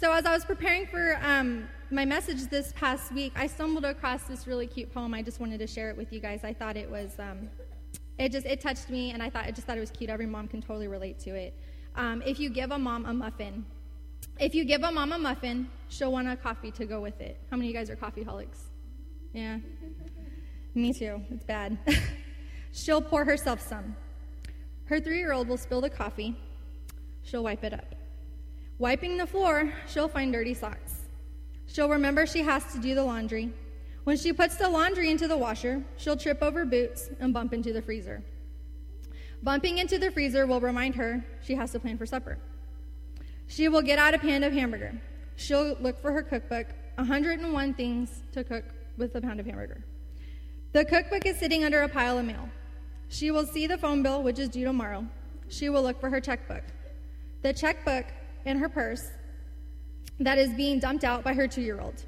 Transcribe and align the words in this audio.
So, 0.00 0.12
as 0.12 0.26
I 0.26 0.32
was 0.32 0.44
preparing 0.44 0.86
for 0.86 1.18
um, 1.22 1.68
my 1.90 2.04
message 2.04 2.46
this 2.46 2.72
past 2.76 3.10
week, 3.10 3.32
I 3.34 3.48
stumbled 3.48 3.84
across 3.84 4.22
this 4.22 4.46
really 4.46 4.68
cute 4.68 4.94
poem. 4.94 5.12
I 5.12 5.22
just 5.22 5.40
wanted 5.40 5.58
to 5.58 5.66
share 5.66 5.90
it 5.90 5.96
with 5.96 6.12
you 6.12 6.20
guys. 6.20 6.44
I 6.44 6.52
thought 6.52 6.76
it 6.76 6.88
was, 6.88 7.18
um, 7.18 7.48
it 8.16 8.30
just, 8.30 8.46
it 8.46 8.60
touched 8.60 8.90
me, 8.90 9.10
and 9.10 9.20
I 9.20 9.28
thought, 9.28 9.46
I 9.46 9.50
just 9.50 9.66
thought 9.66 9.76
it 9.76 9.80
was 9.80 9.90
cute. 9.90 10.08
Every 10.08 10.26
mom 10.26 10.46
can 10.46 10.62
totally 10.62 10.86
relate 10.86 11.18
to 11.24 11.34
it. 11.34 11.52
Um, 11.96 12.22
if 12.24 12.38
you 12.38 12.48
give 12.48 12.70
a 12.70 12.78
mom 12.78 13.06
a 13.06 13.12
muffin, 13.12 13.66
if 14.38 14.54
you 14.54 14.64
give 14.64 14.84
a 14.84 14.92
mom 14.92 15.10
a 15.10 15.18
muffin, 15.18 15.68
she'll 15.88 16.12
want 16.12 16.28
a 16.28 16.36
coffee 16.36 16.70
to 16.70 16.86
go 16.86 17.00
with 17.00 17.20
it. 17.20 17.40
How 17.50 17.56
many 17.56 17.68
of 17.68 17.74
you 17.74 17.80
guys 17.80 17.90
are 17.90 17.96
coffee 17.96 18.22
holics? 18.22 18.68
Yeah. 19.32 19.58
Me 20.76 20.92
too. 20.92 21.20
It's 21.28 21.42
bad. 21.42 21.76
she'll 22.72 23.02
pour 23.02 23.24
herself 23.24 23.60
some. 23.60 23.96
Her 24.84 25.00
three 25.00 25.18
year 25.18 25.32
old 25.32 25.48
will 25.48 25.56
spill 25.56 25.80
the 25.80 25.90
coffee. 25.90 26.36
She'll 27.24 27.42
wipe 27.42 27.64
it 27.64 27.74
up. 27.74 27.97
Wiping 28.78 29.16
the 29.16 29.26
floor, 29.26 29.72
she'll 29.88 30.08
find 30.08 30.32
dirty 30.32 30.54
socks. 30.54 31.06
She'll 31.66 31.88
remember 31.88 32.26
she 32.26 32.42
has 32.42 32.64
to 32.72 32.78
do 32.78 32.94
the 32.94 33.02
laundry. 33.02 33.52
When 34.04 34.16
she 34.16 34.32
puts 34.32 34.56
the 34.56 34.68
laundry 34.68 35.10
into 35.10 35.26
the 35.26 35.36
washer, 35.36 35.84
she'll 35.96 36.16
trip 36.16 36.42
over 36.42 36.64
boots 36.64 37.10
and 37.18 37.34
bump 37.34 37.52
into 37.52 37.72
the 37.72 37.82
freezer. 37.82 38.22
Bumping 39.42 39.78
into 39.78 39.98
the 39.98 40.10
freezer 40.10 40.46
will 40.46 40.60
remind 40.60 40.94
her 40.94 41.24
she 41.42 41.54
has 41.54 41.72
to 41.72 41.80
plan 41.80 41.98
for 41.98 42.06
supper. 42.06 42.38
She 43.48 43.68
will 43.68 43.82
get 43.82 43.98
out 43.98 44.14
a 44.14 44.18
pan 44.18 44.44
of 44.44 44.52
hamburger. 44.52 45.00
She'll 45.36 45.76
look 45.80 46.00
for 46.00 46.12
her 46.12 46.22
cookbook 46.22 46.68
101 46.96 47.74
things 47.74 48.22
to 48.32 48.44
cook 48.44 48.64
with 48.96 49.14
a 49.14 49.20
pound 49.20 49.40
of 49.40 49.46
hamburger. 49.46 49.84
The 50.72 50.84
cookbook 50.84 51.26
is 51.26 51.38
sitting 51.38 51.64
under 51.64 51.82
a 51.82 51.88
pile 51.88 52.18
of 52.18 52.24
mail. 52.24 52.48
She 53.08 53.30
will 53.30 53.46
see 53.46 53.66
the 53.66 53.78
phone 53.78 54.02
bill, 54.02 54.22
which 54.22 54.38
is 54.38 54.48
due 54.48 54.64
tomorrow. 54.64 55.06
She 55.48 55.68
will 55.68 55.82
look 55.82 56.00
for 56.00 56.10
her 56.10 56.20
checkbook. 56.20 56.62
The 57.42 57.52
checkbook 57.52 58.06
in 58.48 58.58
her 58.58 58.68
purse 58.68 59.10
that 60.18 60.38
is 60.38 60.50
being 60.54 60.80
dumped 60.80 61.04
out 61.04 61.22
by 61.22 61.34
her 61.34 61.46
two 61.46 61.60
year 61.60 61.80
old. 61.80 62.04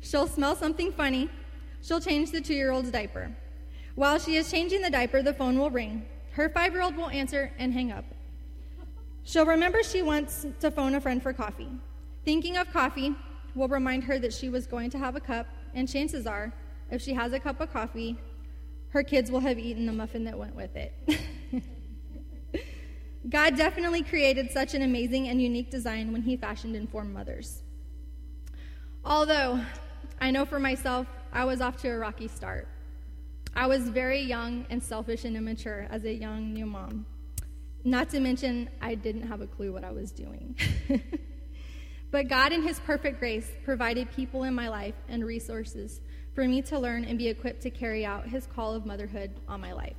She'll 0.00 0.26
smell 0.26 0.56
something 0.56 0.92
funny. 0.92 1.28
She'll 1.82 2.00
change 2.00 2.30
the 2.30 2.40
two 2.40 2.54
year 2.54 2.70
old's 2.70 2.90
diaper. 2.90 3.30
While 3.96 4.18
she 4.18 4.36
is 4.36 4.50
changing 4.50 4.80
the 4.80 4.90
diaper, 4.90 5.22
the 5.22 5.34
phone 5.34 5.58
will 5.58 5.70
ring. 5.70 6.06
Her 6.32 6.48
five 6.48 6.72
year 6.72 6.82
old 6.82 6.96
will 6.96 7.10
answer 7.10 7.52
and 7.58 7.72
hang 7.72 7.92
up. 7.92 8.04
She'll 9.24 9.46
remember 9.46 9.82
she 9.82 10.00
wants 10.00 10.46
to 10.60 10.70
phone 10.70 10.94
a 10.94 11.00
friend 11.00 11.22
for 11.22 11.32
coffee. 11.32 11.68
Thinking 12.24 12.56
of 12.56 12.70
coffee 12.72 13.14
will 13.54 13.68
remind 13.68 14.04
her 14.04 14.18
that 14.18 14.32
she 14.32 14.48
was 14.48 14.66
going 14.66 14.90
to 14.90 14.98
have 14.98 15.16
a 15.16 15.20
cup, 15.20 15.46
and 15.74 15.88
chances 15.88 16.26
are, 16.26 16.52
if 16.90 17.02
she 17.02 17.12
has 17.12 17.32
a 17.32 17.40
cup 17.40 17.60
of 17.60 17.72
coffee, 17.72 18.16
her 18.90 19.02
kids 19.02 19.30
will 19.30 19.40
have 19.40 19.58
eaten 19.58 19.86
the 19.86 19.92
muffin 19.92 20.24
that 20.24 20.38
went 20.38 20.54
with 20.54 20.74
it. 20.76 20.94
God 23.28 23.56
definitely 23.56 24.02
created 24.02 24.50
such 24.50 24.74
an 24.74 24.82
amazing 24.82 25.28
and 25.28 25.42
unique 25.42 25.70
design 25.70 26.12
when 26.12 26.22
He 26.22 26.36
fashioned 26.36 26.74
and 26.74 26.88
formed 26.88 27.12
mothers. 27.12 27.62
Although, 29.04 29.60
I 30.20 30.30
know 30.30 30.44
for 30.44 30.58
myself, 30.58 31.06
I 31.32 31.44
was 31.44 31.60
off 31.60 31.76
to 31.82 31.88
a 31.88 31.98
rocky 31.98 32.28
start. 32.28 32.66
I 33.54 33.66
was 33.66 33.88
very 33.88 34.20
young 34.20 34.64
and 34.70 34.82
selfish 34.82 35.24
and 35.24 35.36
immature 35.36 35.86
as 35.90 36.04
a 36.04 36.14
young 36.14 36.54
new 36.54 36.66
mom. 36.66 37.04
Not 37.84 38.08
to 38.10 38.20
mention, 38.20 38.70
I 38.80 38.94
didn't 38.94 39.26
have 39.26 39.40
a 39.40 39.46
clue 39.46 39.72
what 39.72 39.84
I 39.84 39.90
was 39.90 40.12
doing. 40.12 40.56
but 42.10 42.28
God, 42.28 42.52
in 42.52 42.62
His 42.62 42.78
perfect 42.80 43.18
grace, 43.18 43.50
provided 43.64 44.10
people 44.12 44.44
in 44.44 44.54
my 44.54 44.68
life 44.68 44.94
and 45.08 45.24
resources 45.24 46.00
for 46.34 46.46
me 46.46 46.62
to 46.62 46.78
learn 46.78 47.04
and 47.04 47.18
be 47.18 47.28
equipped 47.28 47.62
to 47.62 47.70
carry 47.70 48.04
out 48.04 48.28
His 48.28 48.46
call 48.46 48.74
of 48.74 48.86
motherhood 48.86 49.32
on 49.48 49.60
my 49.60 49.72
life. 49.72 49.96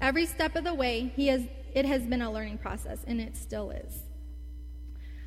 Every 0.00 0.26
step 0.26 0.56
of 0.56 0.64
the 0.64 0.74
way, 0.74 1.12
he 1.14 1.26
has, 1.28 1.42
it 1.74 1.84
has 1.84 2.02
been 2.02 2.22
a 2.22 2.32
learning 2.32 2.58
process, 2.58 3.04
and 3.06 3.20
it 3.20 3.36
still 3.36 3.70
is. 3.70 4.02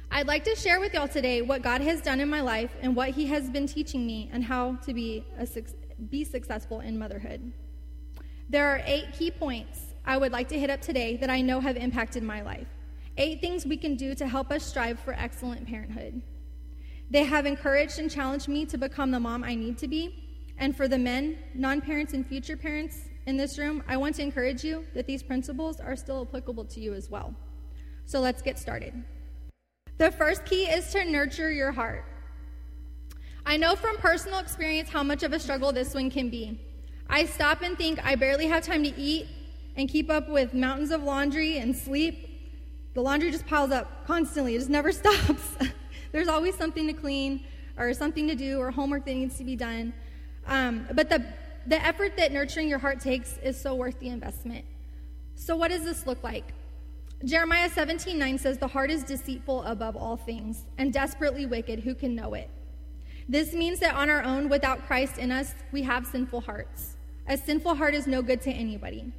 I'd 0.10 0.28
like 0.28 0.44
to 0.46 0.56
share 0.56 0.80
with 0.80 0.94
y'all 0.94 1.08
today 1.08 1.42
what 1.42 1.62
God 1.62 1.82
has 1.82 2.02
done 2.02 2.20
in 2.20 2.30
my 2.30 2.42
life 2.42 2.72
and 2.82 2.96
what 2.96 3.10
He 3.10 3.26
has 3.28 3.50
been 3.50 3.66
teaching 3.66 4.06
me 4.06 4.30
and 4.32 4.44
how 4.44 4.76
to 4.86 4.94
be, 4.94 5.26
a, 5.40 5.48
be 6.10 6.24
successful 6.24 6.82
in 6.82 7.00
motherhood. 7.00 7.52
There 8.50 8.68
are 8.68 8.82
eight 8.86 9.14
key 9.14 9.32
points 9.32 9.80
I 10.06 10.18
would 10.18 10.32
like 10.32 10.50
to 10.50 10.60
hit 10.60 10.70
up 10.70 10.82
today 10.82 11.18
that 11.18 11.30
I 11.30 11.42
know 11.42 11.60
have 11.60 11.78
impacted 11.78 12.22
my 12.22 12.42
life. 12.42 12.68
Eight 13.18 13.42
things 13.42 13.66
we 13.66 13.78
can 13.78 13.96
do 13.96 14.14
to 14.16 14.28
help 14.28 14.52
us 14.52 14.64
strive 14.64 15.00
for 15.00 15.14
excellent 15.14 15.68
parenthood. 15.68 16.22
They 17.10 17.24
have 17.24 17.46
encouraged 17.46 18.00
and 18.00 18.10
challenged 18.10 18.48
me 18.48 18.66
to 18.68 18.78
become 18.78 19.12
the 19.12 19.20
mom 19.20 19.44
I 19.44 19.56
need 19.56 19.78
to 19.80 19.88
be. 19.88 20.52
And 20.58 20.76
for 20.76 20.88
the 20.88 20.98
men, 20.98 21.38
non 21.56 21.82
parents, 21.82 22.14
and 22.14 22.26
future 22.26 22.58
parents 22.58 23.06
in 23.26 23.38
this 23.38 23.58
room, 23.58 23.84
I 23.88 23.98
want 23.98 24.16
to 24.16 24.22
encourage 24.22 24.64
you 24.64 24.86
that 24.94 25.08
these 25.08 25.24
principles 25.24 25.80
are 25.80 25.96
still 25.96 26.28
applicable 26.28 26.66
to 26.66 26.80
you 26.80 26.94
as 26.94 27.10
well. 27.10 27.34
So 28.06 28.20
let's 28.20 28.42
get 28.42 28.60
started. 28.60 29.04
The 29.98 30.12
first 30.12 30.46
key 30.46 30.66
is 30.66 30.92
to 30.92 31.06
nurture 31.06 31.52
your 31.52 31.72
heart. 31.72 32.06
I 33.46 33.58
know 33.58 33.76
from 33.76 33.98
personal 33.98 34.40
experience 34.40 34.90
how 34.90 35.04
much 35.04 35.24
of 35.24 35.34
a 35.34 35.40
struggle 35.40 35.72
this 35.72 35.94
one 35.94 36.10
can 36.10 36.30
be. 36.30 36.60
I 37.10 37.26
stop 37.26 37.62
and 37.62 37.78
think 37.78 38.04
I 38.06 38.16
barely 38.16 38.48
have 38.48 38.64
time 38.64 38.84
to 38.84 38.98
eat 38.98 39.28
and 39.76 39.90
keep 39.90 40.10
up 40.10 40.30
with 40.30 40.54
mountains 40.54 40.92
of 40.92 41.04
laundry 41.04 41.58
and 41.58 41.76
sleep. 41.76 42.30
The 42.94 43.02
laundry 43.02 43.32
just 43.32 43.46
piles 43.46 43.72
up 43.72 44.06
constantly, 44.06 44.56
it 44.56 44.60
just 44.60 44.70
never 44.70 44.92
stops. 44.92 45.58
There's 46.12 46.28
always 46.28 46.56
something 46.56 46.88
to 46.88 46.94
clean 46.94 47.46
or 47.78 47.94
something 47.94 48.28
to 48.28 48.36
do 48.36 48.60
or 48.60 48.72
homework 48.72 49.06
that 49.06 49.14
needs 49.14 49.38
to 49.38 49.44
be 49.44 49.56
done. 49.56 49.94
Um, 50.46 50.88
but 50.94 51.10
the, 51.10 51.26
the 51.68 51.84
effort 51.84 52.18
that 52.18 52.32
nurturing 52.32 52.68
your 52.68 52.80
heart 52.80 53.00
takes 53.00 53.38
is 53.44 53.60
so 53.60 53.76
worth 53.76 54.00
the 54.00 54.10
investment. 54.10 54.66
So, 55.36 55.56
what 55.56 55.72
does 55.72 55.84
this 55.84 56.06
look 56.06 56.24
like? 56.24 56.54
Jeremiah 57.26 57.70
17 57.70 58.18
9 58.18 58.38
says, 58.38 58.58
The 58.58 58.68
heart 58.68 58.92
is 58.92 59.04
deceitful 59.04 59.64
above 59.64 59.96
all 59.96 60.18
things 60.18 60.66
and 60.78 60.92
desperately 60.92 61.46
wicked. 61.46 61.80
Who 61.80 61.96
can 61.96 62.16
know 62.16 62.34
it? 62.34 62.50
This 63.30 63.54
means 63.54 63.80
that 63.80 63.96
on 63.96 64.10
our 64.10 64.22
own, 64.24 64.50
without 64.50 64.86
Christ 64.86 65.18
in 65.18 65.32
us, 65.32 65.56
we 65.72 65.84
have 65.84 66.06
sinful 66.06 66.42
hearts. 66.42 66.98
A 67.28 67.38
sinful 67.38 67.76
heart 67.76 67.94
is 67.94 68.06
no 68.06 68.22
good 68.22 68.42
to 68.42 68.52
anybody. 68.52 69.14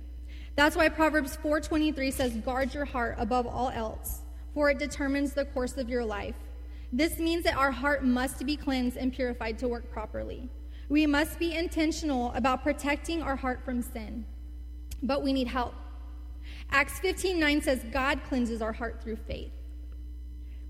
That's 0.57 0.77
why 0.77 0.91
Proverbs 0.91 1.37
4:23 1.37 2.11
says, 2.11 2.37
"Guard 2.37 2.75
your 2.75 2.85
heart 2.85 3.17
above 3.19 3.47
all 3.47 3.71
else, 3.71 4.21
for 4.53 4.71
it 4.71 4.79
determines 4.79 5.33
the 5.33 5.47
course 5.47 5.79
of 5.79 5.89
your 5.89 6.05
life." 6.05 6.37
This 6.93 7.19
means 7.19 7.45
that 7.45 7.57
our 7.57 7.73
heart 7.73 8.05
must 8.05 8.45
be 8.45 8.57
cleansed 8.57 8.99
and 8.99 9.13
purified 9.13 9.59
to 9.61 9.69
work 9.69 9.91
properly. 9.91 10.49
We 10.89 11.07
must 11.07 11.39
be 11.39 11.55
intentional 11.55 12.33
about 12.33 12.63
protecting 12.63 13.23
our 13.23 13.37
heart 13.37 13.65
from 13.65 13.83
sin. 13.83 14.27
But 15.03 15.23
we 15.23 15.33
need 15.33 15.49
help. 15.49 15.75
Acts 16.71 16.99
15:9 17.01 17.63
says 17.63 17.85
God 17.93 18.23
cleanses 18.25 18.61
our 18.61 18.73
heart 18.73 19.03
through 19.03 19.17
faith. 19.17 19.53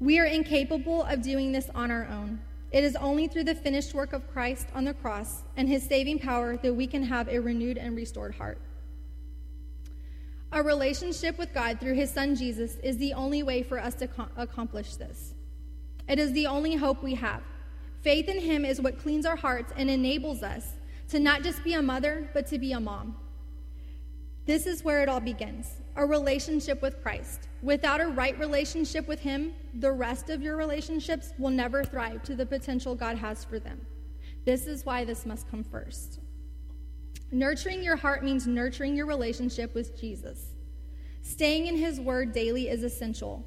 We 0.00 0.18
are 0.18 0.26
incapable 0.26 1.02
of 1.04 1.22
doing 1.22 1.52
this 1.52 1.70
on 1.74 1.90
our 1.90 2.06
own. 2.06 2.40
It 2.72 2.82
is 2.82 2.96
only 2.96 3.28
through 3.28 3.44
the 3.44 3.54
finished 3.54 3.94
work 3.94 4.12
of 4.12 4.28
Christ 4.32 4.68
on 4.74 4.84
the 4.84 4.94
cross 4.94 5.42
and 5.56 5.68
his 5.68 5.84
saving 5.84 6.18
power 6.18 6.56
that 6.56 6.74
we 6.74 6.86
can 6.86 7.04
have 7.04 7.28
a 7.28 7.38
renewed 7.38 7.78
and 7.78 7.94
restored 7.94 8.34
heart. 8.34 8.60
A 10.50 10.62
relationship 10.62 11.38
with 11.38 11.54
God 11.54 11.80
through 11.80 11.94
his 11.94 12.10
son 12.10 12.34
Jesus 12.34 12.76
is 12.82 12.98
the 12.98 13.12
only 13.14 13.42
way 13.42 13.62
for 13.62 13.78
us 13.78 13.94
to 13.96 14.08
accomplish 14.36 14.96
this. 14.96 15.34
It 16.08 16.18
is 16.18 16.32
the 16.32 16.46
only 16.46 16.74
hope 16.74 17.02
we 17.02 17.14
have. 17.14 17.42
Faith 18.04 18.28
in 18.28 18.38
Him 18.38 18.66
is 18.66 18.82
what 18.82 18.98
cleans 18.98 19.24
our 19.24 19.34
hearts 19.34 19.72
and 19.78 19.88
enables 19.88 20.42
us 20.42 20.74
to 21.08 21.18
not 21.18 21.42
just 21.42 21.64
be 21.64 21.72
a 21.72 21.80
mother, 21.80 22.28
but 22.34 22.46
to 22.48 22.58
be 22.58 22.72
a 22.72 22.78
mom. 22.78 23.16
This 24.44 24.66
is 24.66 24.84
where 24.84 25.02
it 25.02 25.08
all 25.08 25.20
begins 25.20 25.80
a 25.96 26.04
relationship 26.04 26.82
with 26.82 27.00
Christ. 27.02 27.48
Without 27.62 28.02
a 28.02 28.08
right 28.08 28.38
relationship 28.38 29.08
with 29.08 29.20
Him, 29.20 29.54
the 29.78 29.90
rest 29.90 30.28
of 30.28 30.42
your 30.42 30.56
relationships 30.56 31.32
will 31.38 31.50
never 31.50 31.82
thrive 31.82 32.22
to 32.24 32.36
the 32.36 32.44
potential 32.44 32.94
God 32.94 33.16
has 33.16 33.42
for 33.42 33.58
them. 33.58 33.80
This 34.44 34.66
is 34.66 34.84
why 34.84 35.04
this 35.04 35.24
must 35.24 35.50
come 35.50 35.64
first. 35.64 36.20
Nurturing 37.32 37.82
your 37.82 37.96
heart 37.96 38.22
means 38.22 38.46
nurturing 38.46 38.94
your 38.94 39.06
relationship 39.06 39.74
with 39.74 39.98
Jesus. 39.98 40.48
Staying 41.22 41.68
in 41.68 41.76
His 41.76 42.00
Word 42.00 42.32
daily 42.32 42.68
is 42.68 42.82
essential. 42.82 43.46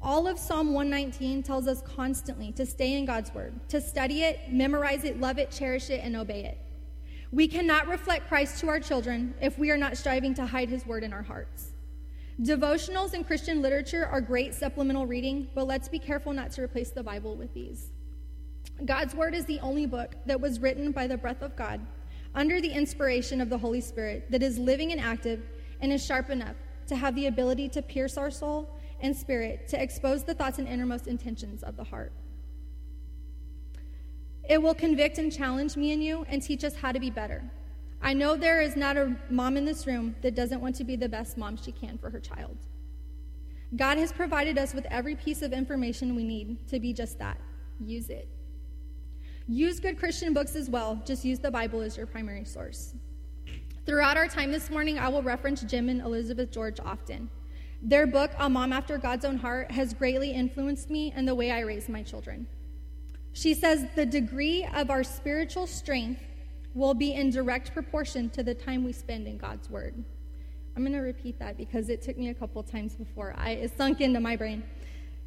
All 0.00 0.28
of 0.28 0.38
Psalm 0.38 0.72
119 0.72 1.42
tells 1.42 1.66
us 1.66 1.82
constantly 1.82 2.52
to 2.52 2.64
stay 2.64 2.96
in 2.96 3.04
God's 3.04 3.34
Word, 3.34 3.68
to 3.68 3.80
study 3.80 4.22
it, 4.22 4.38
memorize 4.52 5.02
it, 5.02 5.18
love 5.18 5.38
it, 5.38 5.50
cherish 5.50 5.90
it, 5.90 6.00
and 6.04 6.14
obey 6.14 6.44
it. 6.44 6.58
We 7.32 7.48
cannot 7.48 7.88
reflect 7.88 8.28
Christ 8.28 8.60
to 8.60 8.68
our 8.68 8.78
children 8.78 9.34
if 9.40 9.58
we 9.58 9.70
are 9.70 9.76
not 9.76 9.96
striving 9.96 10.34
to 10.34 10.46
hide 10.46 10.68
His 10.68 10.86
Word 10.86 11.02
in 11.02 11.12
our 11.12 11.22
hearts. 11.22 11.72
Devotionals 12.40 13.12
and 13.12 13.26
Christian 13.26 13.60
literature 13.60 14.06
are 14.06 14.20
great 14.20 14.54
supplemental 14.54 15.04
reading, 15.04 15.48
but 15.56 15.66
let's 15.66 15.88
be 15.88 15.98
careful 15.98 16.32
not 16.32 16.52
to 16.52 16.62
replace 16.62 16.90
the 16.90 17.02
Bible 17.02 17.34
with 17.34 17.52
these. 17.52 17.90
God's 18.84 19.16
Word 19.16 19.34
is 19.34 19.46
the 19.46 19.58
only 19.60 19.86
book 19.86 20.14
that 20.26 20.40
was 20.40 20.60
written 20.60 20.92
by 20.92 21.08
the 21.08 21.18
breath 21.18 21.42
of 21.42 21.56
God, 21.56 21.80
under 22.36 22.60
the 22.60 22.70
inspiration 22.70 23.40
of 23.40 23.50
the 23.50 23.58
Holy 23.58 23.80
Spirit, 23.80 24.30
that 24.30 24.44
is 24.44 24.58
living 24.58 24.92
and 24.92 25.00
active 25.00 25.42
and 25.80 25.92
is 25.92 26.06
sharp 26.06 26.30
enough 26.30 26.54
to 26.86 26.94
have 26.94 27.16
the 27.16 27.26
ability 27.26 27.68
to 27.70 27.82
pierce 27.82 28.16
our 28.16 28.30
soul 28.30 28.77
and 29.00 29.16
spirit 29.16 29.68
to 29.68 29.82
expose 29.82 30.24
the 30.24 30.34
thoughts 30.34 30.58
and 30.58 30.68
innermost 30.68 31.06
intentions 31.06 31.62
of 31.62 31.76
the 31.76 31.84
heart. 31.84 32.12
It 34.48 34.62
will 34.62 34.74
convict 34.74 35.18
and 35.18 35.32
challenge 35.32 35.76
me 35.76 35.92
and 35.92 36.02
you 36.02 36.24
and 36.28 36.42
teach 36.42 36.64
us 36.64 36.74
how 36.74 36.92
to 36.92 36.98
be 36.98 37.10
better. 37.10 37.50
I 38.00 38.14
know 38.14 38.36
there 38.36 38.62
is 38.62 38.76
not 38.76 38.96
a 38.96 39.16
mom 39.28 39.56
in 39.56 39.64
this 39.64 39.86
room 39.86 40.16
that 40.22 40.34
doesn't 40.34 40.60
want 40.60 40.76
to 40.76 40.84
be 40.84 40.96
the 40.96 41.08
best 41.08 41.36
mom 41.36 41.56
she 41.56 41.72
can 41.72 41.98
for 41.98 42.10
her 42.10 42.20
child. 42.20 42.56
God 43.76 43.98
has 43.98 44.12
provided 44.12 44.56
us 44.56 44.72
with 44.72 44.86
every 44.86 45.14
piece 45.14 45.42
of 45.42 45.52
information 45.52 46.16
we 46.16 46.24
need 46.24 46.66
to 46.68 46.80
be 46.80 46.92
just 46.92 47.18
that. 47.18 47.38
Use 47.80 48.08
it. 48.08 48.28
Use 49.46 49.80
good 49.80 49.98
Christian 49.98 50.32
books 50.32 50.56
as 50.56 50.70
well, 50.70 51.02
just 51.04 51.24
use 51.24 51.38
the 51.38 51.50
Bible 51.50 51.80
as 51.80 51.96
your 51.96 52.06
primary 52.06 52.44
source. 52.44 52.94
Throughout 53.84 54.16
our 54.16 54.28
time 54.28 54.52
this 54.52 54.70
morning, 54.70 54.98
I 54.98 55.08
will 55.08 55.22
reference 55.22 55.62
Jim 55.62 55.88
and 55.88 56.02
Elizabeth 56.02 56.50
George 56.50 56.78
often. 56.80 57.30
Their 57.80 58.06
book, 58.06 58.32
A 58.38 58.48
Mom 58.48 58.72
After 58.72 58.98
God's 58.98 59.24
Own 59.24 59.36
Heart, 59.36 59.70
has 59.70 59.94
greatly 59.94 60.32
influenced 60.32 60.90
me 60.90 61.12
and 61.14 61.28
the 61.28 61.34
way 61.34 61.50
I 61.50 61.60
raise 61.60 61.88
my 61.88 62.02
children. 62.02 62.46
She 63.32 63.54
says 63.54 63.86
the 63.94 64.06
degree 64.06 64.66
of 64.74 64.90
our 64.90 65.04
spiritual 65.04 65.66
strength 65.66 66.20
will 66.74 66.94
be 66.94 67.12
in 67.14 67.30
direct 67.30 67.72
proportion 67.72 68.30
to 68.30 68.42
the 68.42 68.54
time 68.54 68.84
we 68.84 68.92
spend 68.92 69.28
in 69.28 69.38
God's 69.38 69.70
Word. 69.70 70.04
I'm 70.74 70.82
going 70.82 70.92
to 70.92 71.00
repeat 71.00 71.38
that 71.38 71.56
because 71.56 71.88
it 71.88 72.02
took 72.02 72.16
me 72.16 72.30
a 72.30 72.34
couple 72.34 72.62
times 72.62 72.96
before 72.96 73.34
I, 73.36 73.50
it 73.50 73.76
sunk 73.76 74.00
into 74.00 74.20
my 74.20 74.36
brain. 74.36 74.64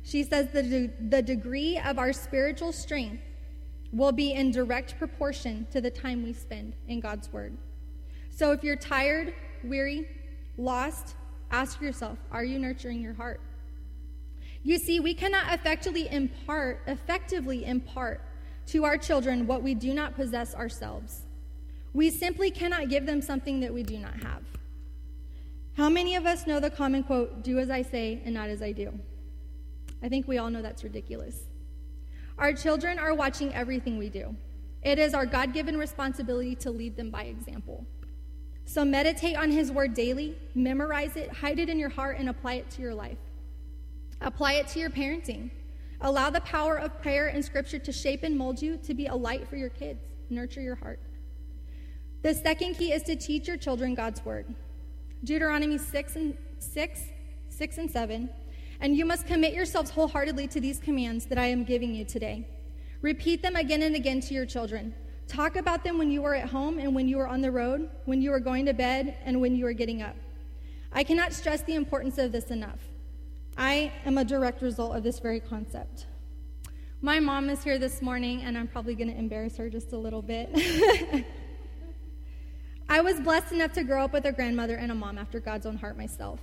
She 0.04 0.24
says 0.24 0.52
the, 0.52 0.64
de- 0.64 0.94
the 1.10 1.22
degree 1.22 1.78
of 1.78 2.00
our 2.00 2.12
spiritual 2.12 2.72
strength 2.72 3.22
will 3.92 4.12
be 4.12 4.34
in 4.34 4.52
direct 4.52 4.98
proportion 4.98 5.68
to 5.72 5.82
the 5.82 5.92
time 5.92 6.24
we 6.24 6.34
spend 6.34 6.76
in 6.88 7.00
God's 7.00 7.32
Word. 7.32 7.58
So 8.30 8.52
if 8.52 8.64
you're 8.64 8.78
tired, 8.78 9.34
weary, 9.64 10.08
lost, 10.58 11.16
ask 11.52 11.82
yourself 11.82 12.18
are 12.32 12.44
you 12.44 12.60
nurturing 12.60 13.02
your 13.02 13.14
heart? 13.14 13.40
You 14.64 14.78
see, 14.78 15.00
we 15.00 15.14
cannot 15.14 15.54
effectively 15.54 16.08
impart, 16.10 16.82
effectively 16.88 17.66
impart 17.66 18.22
to 18.68 18.86
our 18.86 18.98
children 18.98 19.48
what 19.48 19.64
we 19.64 19.74
do 19.74 19.94
not 19.94 20.16
possess 20.16 20.54
ourselves. 20.54 21.22
We 21.94 22.10
simply 22.10 22.52
cannot 22.52 22.90
give 22.90 23.06
them 23.06 23.22
something 23.22 23.60
that 23.62 23.74
we 23.74 23.84
do 23.84 23.98
not 23.98 24.14
have. 24.22 24.44
How 25.76 25.90
many 25.90 26.16
of 26.16 26.26
us 26.26 26.46
know 26.46 26.60
the 26.60 26.70
common 26.70 27.04
quote, 27.04 27.44
do 27.44 27.58
as 27.58 27.70
I 27.70 27.82
say 27.82 28.22
and 28.24 28.34
not 28.34 28.50
as 28.50 28.62
I 28.62 28.72
do? 28.72 28.98
I 30.04 30.10
think 30.10 30.28
we 30.28 30.38
all 30.38 30.50
know 30.50 30.62
that's 30.62 30.84
ridiculous. 30.84 31.44
Our 32.38 32.54
children 32.54 33.00
are 33.00 33.14
watching 33.14 33.54
everything 33.54 33.98
we 33.98 34.10
do. 34.10 34.36
It 34.84 35.00
is 35.00 35.14
our 35.14 35.26
God 35.26 35.54
given 35.54 35.78
responsibility 35.78 36.56
to 36.56 36.72
lead 36.72 36.96
them 36.96 37.10
by 37.10 37.24
example. 37.24 37.86
So 38.66 38.86
meditate 38.86 39.36
on 39.36 39.52
His 39.52 39.72
word 39.72 39.94
daily, 39.94 40.38
memorize 40.56 41.16
it, 41.16 41.32
hide 41.32 41.60
it 41.60 41.70
in 41.70 41.78
your 41.78 41.90
heart, 41.90 42.18
and 42.20 42.30
apply 42.30 42.56
it 42.56 42.70
to 42.72 42.82
your 42.82 42.94
life. 42.94 43.18
Apply 44.22 44.54
it 44.54 44.68
to 44.70 44.80
your 44.80 44.90
parenting. 44.90 45.50
Allow 46.02 46.30
the 46.30 46.42
power 46.42 46.78
of 46.78 47.02
prayer 47.02 47.28
and 47.28 47.44
scripture 47.44 47.80
to 47.80 47.92
shape 47.92 48.24
and 48.24 48.38
mold 48.38 48.62
you 48.62 48.78
to 48.78 48.94
be 48.94 49.08
a 49.08 49.16
light 49.16 49.48
for 49.48 49.56
your 49.56 49.70
kids. 49.70 50.06
Nurture 50.30 50.62
your 50.62 50.76
heart. 50.76 51.00
The 52.22 52.34
second 52.34 52.76
key 52.76 52.92
is 52.92 53.04
to 53.04 53.16
teach 53.16 53.48
your 53.48 53.58
children 53.58 53.96
God's 53.96 54.24
word. 54.24 54.54
Deuteronomy 55.24 55.78
6 55.78 56.16
and 56.16 56.38
6, 56.60 57.02
6 57.50 57.78
and 57.78 57.92
7. 57.92 58.30
And 58.80 58.96
you 58.96 59.06
must 59.06 59.28
commit 59.28 59.54
yourselves 59.54 59.92
wholeheartedly 59.92 60.48
to 60.48 60.60
these 60.60 60.80
commands 60.80 61.26
that 61.28 61.38
I 61.38 61.48
am 61.48 61.64
giving 61.64 61.94
you 61.94 62.06
today. 62.06 62.48
Repeat 63.02 63.42
them 63.42 63.56
again 63.56 63.82
and 63.84 63.96
again 63.96 64.22
to 64.22 64.34
your 64.34 64.46
children. 64.46 64.94
Talk 65.32 65.56
about 65.56 65.86
them 65.86 65.98
when 65.98 66.12
you 66.12 66.26
are 66.26 66.36
at 66.36 66.50
home 66.50 66.78
and 66.78 66.94
when 66.94 67.08
you 67.08 67.18
are 67.18 67.28
on 67.28 67.40
the 67.40 67.52
road, 67.52 67.90
when 68.04 68.22
you 68.22 68.34
are 68.34 68.40
going 68.42 68.66
to 68.66 68.74
bed, 68.74 69.16
and 69.24 69.40
when 69.40 69.56
you 69.56 69.66
are 69.66 69.72
getting 69.72 70.02
up. 70.02 70.18
I 70.92 71.06
cannot 71.06 71.32
stress 71.32 71.62
the 71.62 71.76
importance 71.76 72.18
of 72.18 72.34
this 72.34 72.52
enough. 72.52 72.80
I 73.58 73.94
am 74.04 74.18
a 74.18 74.26
direct 74.26 74.62
result 74.62 74.94
of 74.94 75.04
this 75.04 75.20
very 75.20 75.40
concept. 75.40 76.06
My 77.02 77.22
mom 77.22 77.50
is 77.50 77.64
here 77.64 77.80
this 77.80 78.02
morning, 78.02 78.42
and 78.42 78.58
I'm 78.58 78.68
probably 78.68 78.94
going 78.94 79.10
to 79.10 79.18
embarrass 79.18 79.56
her 79.56 79.70
just 79.70 79.94
a 79.94 79.98
little 79.98 80.22
bit. 80.22 80.50
I 82.90 83.00
was 83.00 83.22
blessed 83.22 83.54
enough 83.54 83.72
to 83.76 83.84
grow 83.86 84.04
up 84.04 84.12
with 84.12 84.26
a 84.26 84.34
grandmother 84.34 84.76
and 84.76 84.92
a 84.92 84.96
mom 84.96 85.18
after 85.18 85.40
God's 85.40 85.66
own 85.66 85.78
heart 85.78 85.98
myself. 85.98 86.42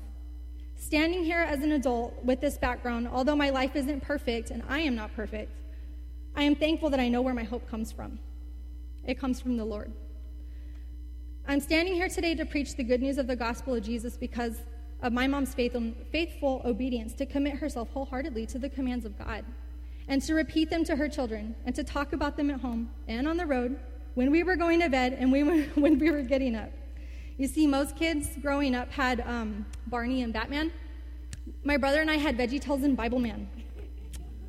Standing 0.76 1.25
here 1.25 1.40
as 1.40 1.61
an 1.61 1.73
adult 1.73 2.25
with 2.25 2.40
this 2.40 2.56
background, 2.56 3.06
although 3.06 3.37
my 3.37 3.50
life 3.50 3.76
isn't 3.76 4.00
perfect 4.00 4.50
and 4.50 4.62
I 4.67 4.81
am 4.81 4.94
not 4.94 5.14
perfect, 5.14 5.52
I 6.35 6.44
am 6.44 6.55
thankful 6.55 6.88
that 6.88 7.00
I 7.00 7.11
know 7.11 7.20
where 7.20 7.35
my 7.35 7.44
hope 7.44 7.69
comes 7.69 7.93
from. 7.93 8.19
It 9.06 9.18
comes 9.18 9.40
from 9.40 9.56
the 9.56 9.64
Lord. 9.64 9.92
I'm 11.46 11.60
standing 11.60 11.94
here 11.94 12.08
today 12.08 12.34
to 12.34 12.44
preach 12.44 12.76
the 12.76 12.84
good 12.84 13.00
news 13.00 13.16
of 13.16 13.26
the 13.26 13.36
gospel 13.36 13.74
of 13.74 13.82
Jesus 13.82 14.16
because 14.16 14.60
of 15.02 15.12
my 15.12 15.26
mom's 15.26 15.54
faithful 15.54 16.62
obedience 16.64 17.14
to 17.14 17.26
commit 17.26 17.54
herself 17.54 17.88
wholeheartedly 17.90 18.46
to 18.46 18.58
the 18.58 18.68
commands 18.68 19.04
of 19.06 19.18
God 19.18 19.44
and 20.08 20.20
to 20.22 20.34
repeat 20.34 20.70
them 20.70 20.84
to 20.84 20.96
her 20.96 21.08
children 21.08 21.54
and 21.64 21.74
to 21.74 21.84
talk 21.84 22.12
about 22.12 22.36
them 22.36 22.50
at 22.50 22.60
home 22.60 22.90
and 23.06 23.28
on 23.28 23.36
the 23.36 23.46
road 23.46 23.78
when 24.14 24.30
we 24.30 24.42
were 24.42 24.56
going 24.56 24.80
to 24.80 24.88
bed 24.88 25.16
and 25.18 25.30
we 25.30 25.42
were, 25.42 25.62
when 25.74 25.98
we 25.98 26.10
were 26.10 26.22
getting 26.22 26.56
up. 26.56 26.70
You 27.36 27.46
see, 27.46 27.66
most 27.66 27.94
kids 27.94 28.30
growing 28.42 28.74
up 28.74 28.90
had 28.90 29.20
um, 29.20 29.64
Barney 29.86 30.22
and 30.22 30.32
Batman. 30.32 30.72
My 31.62 31.76
brother 31.76 32.00
and 32.00 32.10
I 32.10 32.16
had 32.16 32.36
VeggieTales 32.36 32.84
and 32.84 32.98
Bibleman. 32.98 33.46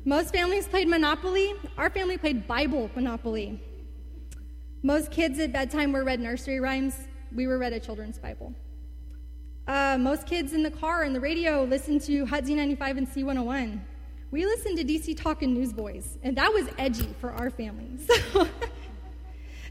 Most 0.04 0.32
families 0.32 0.66
played 0.66 0.88
Monopoly. 0.88 1.54
Our 1.78 1.88
family 1.88 2.18
played 2.18 2.48
Bible 2.48 2.90
Monopoly. 2.96 3.60
Most 4.82 5.10
kids 5.10 5.38
at 5.38 5.52
bedtime 5.52 5.92
were 5.92 6.04
read 6.04 6.20
nursery 6.20 6.58
rhymes. 6.58 6.94
We 7.34 7.46
were 7.46 7.58
read 7.58 7.74
a 7.74 7.80
children's 7.80 8.18
Bible. 8.18 8.54
Uh, 9.66 9.98
most 10.00 10.26
kids 10.26 10.54
in 10.54 10.62
the 10.62 10.70
car 10.70 11.02
and 11.02 11.14
the 11.14 11.20
radio 11.20 11.64
listened 11.64 12.00
to 12.02 12.24
Hot 12.24 12.44
Z95 12.44 12.96
and 12.96 13.06
C101. 13.06 13.78
We 14.30 14.46
listened 14.46 14.78
to 14.78 14.84
DC 14.84 15.18
Talk 15.18 15.42
and 15.42 15.52
Newsboys, 15.52 16.16
and 16.22 16.34
that 16.38 16.50
was 16.50 16.66
edgy 16.78 17.14
for 17.20 17.30
our 17.32 17.50
family. 17.50 17.98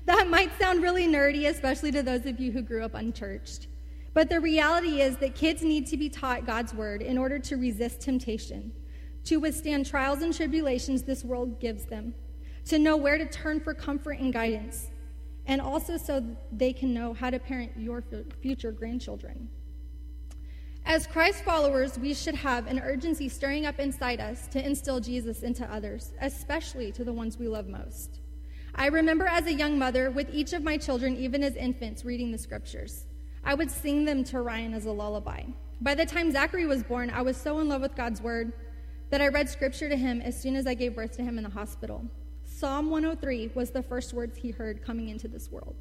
So 0.05 0.15
that 0.15 0.29
might 0.29 0.57
sound 0.59 0.81
really 0.81 1.07
nerdy, 1.07 1.47
especially 1.47 1.91
to 1.91 2.01
those 2.01 2.25
of 2.25 2.39
you 2.39 2.51
who 2.51 2.61
grew 2.61 2.83
up 2.83 2.95
unchurched. 2.95 3.67
But 4.13 4.29
the 4.29 4.39
reality 4.39 5.01
is 5.01 5.17
that 5.17 5.35
kids 5.35 5.61
need 5.61 5.85
to 5.87 5.97
be 5.97 6.09
taught 6.09 6.47
God's 6.47 6.73
word 6.73 7.01
in 7.01 7.17
order 7.17 7.37
to 7.37 7.57
resist 7.57 8.01
temptation, 8.01 8.71
to 9.25 9.37
withstand 9.37 9.85
trials 9.85 10.21
and 10.21 10.33
tribulations 10.33 11.03
this 11.03 11.23
world 11.23 11.59
gives 11.59 11.85
them, 11.85 12.15
to 12.65 12.79
know 12.79 12.97
where 12.97 13.17
to 13.17 13.25
turn 13.25 13.59
for 13.59 13.73
comfort 13.73 14.17
and 14.19 14.33
guidance, 14.33 14.89
and 15.49 15.59
also 15.59 15.97
so 15.97 16.23
they 16.51 16.71
can 16.71 16.93
know 16.93 17.11
how 17.11 17.31
to 17.31 17.39
parent 17.39 17.71
your 17.75 18.03
future 18.39 18.71
grandchildren. 18.71 19.49
As 20.85 21.07
Christ 21.07 21.43
followers, 21.43 21.97
we 21.97 22.13
should 22.13 22.35
have 22.35 22.67
an 22.67 22.79
urgency 22.79 23.27
stirring 23.27 23.65
up 23.65 23.79
inside 23.79 24.21
us 24.21 24.47
to 24.49 24.63
instill 24.63 24.99
Jesus 24.99 25.41
into 25.41 25.65
others, 25.73 26.13
especially 26.21 26.91
to 26.91 27.03
the 27.03 27.11
ones 27.11 27.39
we 27.39 27.47
love 27.47 27.67
most. 27.67 28.19
I 28.75 28.87
remember 28.87 29.25
as 29.25 29.47
a 29.47 29.53
young 29.53 29.79
mother, 29.79 30.11
with 30.11 30.29
each 30.31 30.53
of 30.53 30.61
my 30.61 30.77
children, 30.77 31.17
even 31.17 31.43
as 31.43 31.55
infants, 31.55 32.05
reading 32.05 32.31
the 32.31 32.37
scriptures. 32.37 33.07
I 33.43 33.55
would 33.55 33.71
sing 33.71 34.05
them 34.05 34.23
to 34.25 34.41
Ryan 34.41 34.75
as 34.75 34.85
a 34.85 34.91
lullaby. 34.91 35.45
By 35.81 35.95
the 35.95 36.05
time 36.05 36.31
Zachary 36.31 36.67
was 36.67 36.83
born, 36.83 37.09
I 37.09 37.23
was 37.23 37.37
so 37.37 37.57
in 37.59 37.67
love 37.67 37.81
with 37.81 37.95
God's 37.95 38.21
word 38.21 38.53
that 39.09 39.21
I 39.21 39.29
read 39.29 39.49
scripture 39.49 39.89
to 39.89 39.97
him 39.97 40.21
as 40.21 40.39
soon 40.39 40.55
as 40.55 40.67
I 40.67 40.75
gave 40.75 40.95
birth 40.95 41.17
to 41.17 41.23
him 41.23 41.39
in 41.39 41.43
the 41.43 41.49
hospital. 41.49 42.05
Psalm 42.59 42.89
103 42.89 43.51
was 43.55 43.69
the 43.69 43.81
first 43.81 44.13
words 44.13 44.37
he 44.37 44.51
heard 44.51 44.83
coming 44.83 45.07
into 45.07 45.29
this 45.29 45.49
world. 45.49 45.77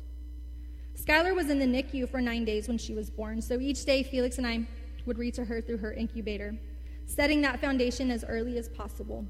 Skylar 0.94 1.34
was 1.34 1.50
in 1.50 1.58
the 1.58 1.66
NICU 1.66 2.08
for 2.08 2.20
nine 2.20 2.44
days 2.44 2.68
when 2.68 2.78
she 2.78 2.94
was 2.94 3.10
born, 3.10 3.42
so 3.42 3.58
each 3.58 3.84
day 3.84 4.04
Felix 4.04 4.38
and 4.38 4.46
I 4.46 4.64
would 5.04 5.18
read 5.18 5.34
to 5.34 5.44
her 5.44 5.60
through 5.60 5.78
her 5.78 5.92
incubator, 5.92 6.56
setting 7.04 7.42
that 7.42 7.60
foundation 7.60 8.12
as 8.12 8.24
early 8.28 8.58
as 8.58 8.68
possible 8.68 9.26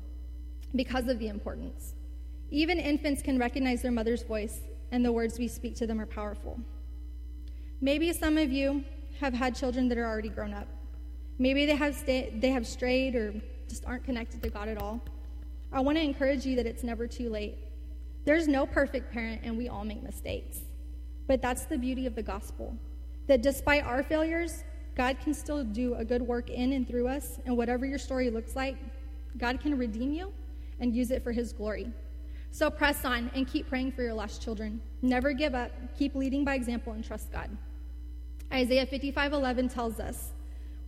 because 0.74 1.08
of 1.08 1.18
the 1.18 1.28
importance. 1.28 1.94
Even 2.50 2.78
infants 2.78 3.22
can 3.22 3.38
recognize 3.38 3.80
their 3.80 3.92
mother's 3.92 4.24
voice, 4.24 4.60
and 4.92 5.02
the 5.02 5.10
words 5.10 5.38
we 5.38 5.48
speak 5.48 5.74
to 5.76 5.86
them 5.86 6.02
are 6.02 6.06
powerful. 6.06 6.60
Maybe 7.80 8.12
some 8.12 8.36
of 8.36 8.52
you 8.52 8.84
have 9.20 9.32
had 9.32 9.56
children 9.56 9.88
that 9.88 9.96
are 9.96 10.06
already 10.06 10.28
grown 10.28 10.52
up. 10.52 10.68
Maybe 11.38 11.64
they 11.64 11.76
have, 11.76 11.94
sta- 11.94 12.30
they 12.40 12.50
have 12.50 12.66
strayed 12.66 13.14
or 13.14 13.32
just 13.70 13.86
aren't 13.86 14.04
connected 14.04 14.42
to 14.42 14.50
God 14.50 14.68
at 14.68 14.76
all. 14.76 15.00
I 15.72 15.80
want 15.80 15.98
to 15.98 16.02
encourage 16.02 16.46
you 16.46 16.56
that 16.56 16.66
it's 16.66 16.82
never 16.82 17.06
too 17.06 17.30
late. 17.30 17.58
There's 18.24 18.48
no 18.48 18.66
perfect 18.66 19.12
parent, 19.12 19.42
and 19.44 19.56
we 19.56 19.68
all 19.68 19.84
make 19.84 20.02
mistakes. 20.02 20.60
But 21.26 21.42
that's 21.42 21.64
the 21.64 21.78
beauty 21.78 22.06
of 22.06 22.14
the 22.14 22.22
gospel 22.22 22.76
that 23.26 23.42
despite 23.42 23.84
our 23.84 24.02
failures, 24.02 24.64
God 24.96 25.18
can 25.20 25.34
still 25.34 25.62
do 25.62 25.94
a 25.94 26.04
good 26.04 26.22
work 26.22 26.50
in 26.50 26.72
and 26.72 26.88
through 26.88 27.08
us, 27.08 27.38
and 27.44 27.56
whatever 27.56 27.86
your 27.86 27.98
story 27.98 28.30
looks 28.30 28.56
like, 28.56 28.76
God 29.36 29.60
can 29.60 29.78
redeem 29.78 30.12
you 30.12 30.32
and 30.80 30.94
use 30.94 31.10
it 31.10 31.22
for 31.22 31.30
His 31.30 31.52
glory. 31.52 31.92
So 32.50 32.70
press 32.70 33.04
on 33.04 33.30
and 33.34 33.46
keep 33.46 33.68
praying 33.68 33.92
for 33.92 34.02
your 34.02 34.14
lost 34.14 34.42
children. 34.42 34.80
Never 35.02 35.32
give 35.32 35.54
up. 35.54 35.70
Keep 35.98 36.14
leading 36.14 36.44
by 36.44 36.54
example 36.54 36.94
and 36.94 37.04
trust 37.04 37.30
God. 37.30 37.50
Isaiah 38.52 38.86
55:11 38.86 39.72
tells 39.72 40.00
us, 40.00 40.32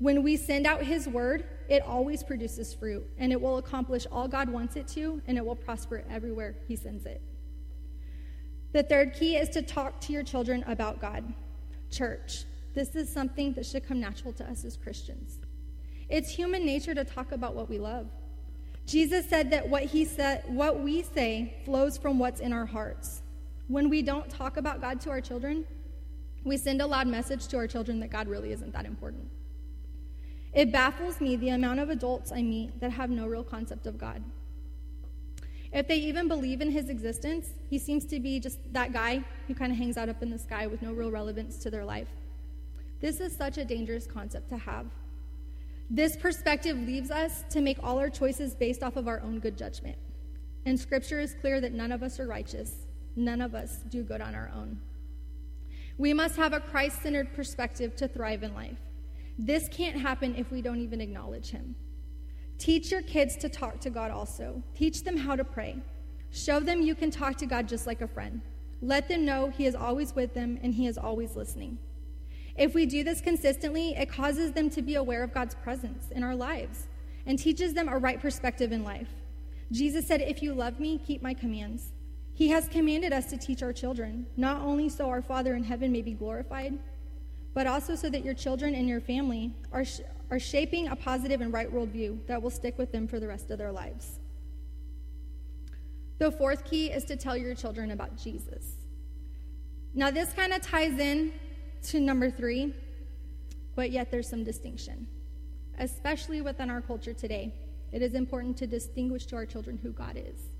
"When 0.01 0.23
we 0.23 0.37
send 0.37 0.67
out 0.67 0.83
his 0.83 1.07
word, 1.07 1.45
it 1.69 1.83
always 1.83 2.25
produces 2.25 2.75
fruit, 2.75 3.07
and 3.19 3.31
it 3.31 3.41
will 3.41 3.59
accomplish 3.59 4.07
all 4.11 4.27
God 4.27 4.49
wants 4.49 4.75
it 4.75 4.89
to, 4.89 5.23
and 5.27 5.39
it 5.39 5.45
will 5.47 5.55
prosper 5.55 6.05
everywhere 6.11 6.57
he 6.67 6.75
sends 6.75 7.07
it." 7.07 7.23
The 8.73 8.83
third 8.83 9.13
key 9.15 9.37
is 9.37 9.49
to 9.51 9.63
talk 9.63 10.01
to 10.03 10.13
your 10.13 10.23
children 10.23 10.65
about 10.67 11.01
God. 11.01 11.33
Church, 11.91 12.45
this 12.73 12.97
is 12.97 13.09
something 13.09 13.53
that 13.53 13.67
should 13.67 13.85
come 13.85 14.01
natural 14.01 14.33
to 14.35 14.49
us 14.49 14.65
as 14.65 14.77
Christians. 14.77 15.39
It's 16.09 16.31
human 16.31 16.65
nature 16.65 16.95
to 16.95 17.05
talk 17.05 17.31
about 17.31 17.55
what 17.55 17.69
we 17.69 17.79
love. 17.79 18.09
Jesus 18.87 19.29
said 19.29 19.51
that 19.51 19.69
what 19.69 19.85
he 19.85 20.05
said, 20.05 20.45
what 20.49 20.81
we 20.81 21.03
say 21.03 21.55
flows 21.65 21.99
from 21.99 22.19
what's 22.19 22.41
in 22.41 22.53
our 22.53 22.67
hearts. 22.67 23.23
When 23.69 23.89
we 23.89 24.03
don't 24.03 24.31
talk 24.31 24.57
about 24.57 24.81
God 24.81 25.01
to 25.03 25.11
our 25.11 25.21
children, 25.21 25.67
we 26.43 26.57
send 26.57 26.81
a 26.81 26.87
loud 26.87 27.07
message 27.07 27.47
to 27.49 27.59
our 27.59 27.67
children 27.67 28.01
that 28.01 28.11
God 28.11 28.29
really 28.29 28.51
isn't 28.51 28.73
that 28.73 28.87
important. 28.87 29.29
It 30.53 30.73
baffles 30.73 31.21
me 31.21 31.37
the 31.37 31.51
amount 31.51 31.81
of 31.81 31.91
adults 31.91 32.33
I 32.33 32.43
meet 32.43 32.81
that 32.81 32.91
have 32.91 33.11
no 33.11 33.27
real 33.27 33.45
concept 33.45 33.87
of 33.87 33.99
God. 33.99 34.23
If 35.73 35.87
they 35.87 35.97
even 35.97 36.27
believe 36.27 36.61
in 36.61 36.71
his 36.71 36.89
existence, 36.89 37.51
he 37.69 37.79
seems 37.79 38.05
to 38.07 38.19
be 38.19 38.41
just 38.41 38.59
that 38.73 38.93
guy 38.93 39.23
who 39.47 39.55
kind 39.55 39.71
of 39.71 39.79
hangs 39.79 39.97
out 39.97 40.09
up 40.09 40.23
in 40.23 40.31
the 40.31 40.39
sky 40.39 40.67
with 40.67 40.83
no 40.83 40.93
real 40.93 41.13
relevance 41.13 41.59
to 41.59 41.71
their 41.71 41.85
life. 41.85 42.09
This 43.01 43.21
is 43.21 43.37
such 43.37 43.57
a 43.57 43.65
dangerous 43.65 44.07
concept 44.07 44.49
to 44.51 44.59
have. 44.59 44.87
This 45.89 46.17
perspective 46.17 46.77
leaves 46.77 47.11
us 47.11 47.45
to 47.51 47.61
make 47.61 47.79
all 47.83 47.99
our 47.99 48.11
choices 48.11 48.55
based 48.55 48.83
off 48.83 48.97
of 48.97 49.07
our 49.07 49.21
own 49.21 49.39
good 49.39 49.57
judgment. 49.57 49.97
And 50.67 50.79
scripture 50.79 51.21
is 51.21 51.35
clear 51.41 51.61
that 51.61 51.73
none 51.73 51.93
of 51.93 52.03
us 52.03 52.19
are 52.19 52.27
righteous, 52.27 52.87
none 53.17 53.41
of 53.41 53.55
us 53.55 53.79
do 53.89 54.03
good 54.03 54.21
on 54.21 54.35
our 54.35 54.51
own. 54.55 54.81
We 55.99 56.13
must 56.13 56.37
have 56.37 56.53
a 56.53 56.61
Christ 56.61 57.03
centered 57.03 57.33
perspective 57.33 57.95
to 57.97 58.09
thrive 58.09 58.43
in 58.43 58.55
life. 58.55 58.79
This 59.43 59.69
can't 59.69 59.97
happen 59.97 60.35
if 60.37 60.51
we 60.51 60.61
don't 60.61 60.81
even 60.81 61.01
acknowledge 61.01 61.49
him. 61.49 61.75
Teach 62.59 62.91
your 62.91 63.01
kids 63.01 63.37
to 63.37 63.49
talk 63.49 63.81
to 63.81 63.89
God 63.89 64.11
also. 64.11 64.63
Teach 64.75 65.03
them 65.03 65.17
how 65.17 65.35
to 65.35 65.45
pray. 65.45 65.79
Show 66.31 66.61
them 66.61 66.83
you 66.83 66.95
can 66.95 67.11
talk 67.11 67.37
to 67.37 67.47
God 67.47 67.67
just 67.67 67.87
like 67.87 68.03
a 68.03 68.07
friend. 68.07 68.43
Let 68.83 69.09
them 69.09 69.25
know 69.25 69.49
He 69.49 69.65
is 69.65 69.75
always 69.75 70.15
with 70.15 70.35
them 70.35 70.59
and 70.63 70.75
He 70.75 70.87
is 70.87 70.99
always 70.99 71.37
listening. 71.37 71.79
If 72.55 72.75
we 72.75 72.85
do 72.85 73.03
this 73.03 73.23
consistently, 73.23 73.95
it 73.97 74.11
causes 74.11 74.53
them 74.53 74.69
to 74.71 74.83
be 74.83 74.97
aware 74.97 75.23
of 75.23 75.33
God's 75.33 75.55
presence 75.55 76.11
in 76.11 76.23
our 76.23 76.37
lives 76.37 76.89
and 77.25 77.39
teaches 77.39 77.73
them 77.73 77.89
a 77.89 77.97
right 77.97 78.21
perspective 78.21 78.73
in 78.73 78.85
life. 78.85 79.09
Jesus 79.73 80.07
said, 80.07 80.21
If 80.21 80.43
you 80.43 80.53
love 80.53 80.79
me, 80.79 80.99
keep 80.99 81.23
my 81.23 81.33
commands. 81.33 81.93
He 82.35 82.49
has 82.49 82.69
commanded 82.69 83.15
us 83.15 83.25
to 83.31 83.39
teach 83.39 83.63
our 83.63 83.73
children, 83.73 84.27
not 84.37 84.61
only 84.61 84.91
so 84.91 85.09
our 85.09 85.23
Father 85.23 85.55
in 85.55 85.65
heaven 85.65 85.93
may 85.93 86.03
be 86.03 86.13
glorified, 86.13 86.79
but 87.55 87.67
also 87.67 87.95
so 87.95 88.09
that 88.09 88.25
your 88.25 88.35
children 88.35 88.75
and 88.75 88.89
your 88.89 89.01
family 89.01 89.53
are, 89.73 89.85
sh- 89.85 90.01
are 90.31 90.39
shaping 90.39 90.89
a 90.89 90.97
positive 90.97 91.41
and 91.41 91.53
right 91.53 91.73
worldview 91.73 92.19
that 92.27 92.41
will 92.41 92.51
stick 92.51 92.79
with 92.79 92.93
them 92.93 93.09
for 93.09 93.19
the 93.19 93.27
rest 93.27 93.51
of 93.51 93.59
their 93.59 93.73
lives. 93.73 94.21
The 96.19 96.31
fourth 96.31 96.65
key 96.65 96.91
is 96.91 97.05
to 97.05 97.17
tell 97.17 97.37
your 97.37 97.55
children 97.55 97.91
about 97.93 98.17
Jesus. 98.17 98.77
Now, 99.95 100.11
this 100.11 100.33
kind 100.33 100.53
of 100.53 100.61
ties 100.61 100.99
in 100.99 101.33
to 101.85 102.01
number 102.01 102.31
three, 102.31 102.75
but 103.75 103.91
yet 103.91 104.11
there's 104.11 104.29
some 104.29 104.45
distinction. 104.45 105.07
Especially 105.79 106.43
within 106.43 106.71
our 106.71 106.83
culture 106.83 107.15
today, 107.15 107.55
it 107.91 108.03
is 108.03 108.15
important 108.15 108.57
to 108.59 108.67
distinguish 108.67 109.27
to 109.27 109.37
our 109.37 109.47
children 109.47 109.79
who 109.83 109.91
God 109.91 110.17
is. 110.17 110.51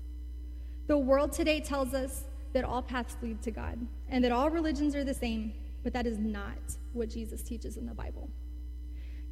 The 0.87 0.97
world 0.97 1.31
today 1.31 1.61
tells 1.61 1.93
us 1.93 2.25
that 2.53 2.65
all 2.65 2.81
paths 2.81 3.15
lead 3.21 3.41
to 3.43 3.51
God 3.51 3.79
and 4.09 4.23
that 4.23 4.31
all 4.31 4.49
religions 4.49 4.95
are 4.95 5.03
the 5.03 5.13
same, 5.13 5.53
but 5.83 5.93
that 5.93 6.05
is 6.05 6.17
not 6.17 6.77
what 6.93 7.09
Jesus 7.09 7.41
teaches 7.41 7.77
in 7.77 7.85
the 7.85 7.93
Bible. 7.93 8.29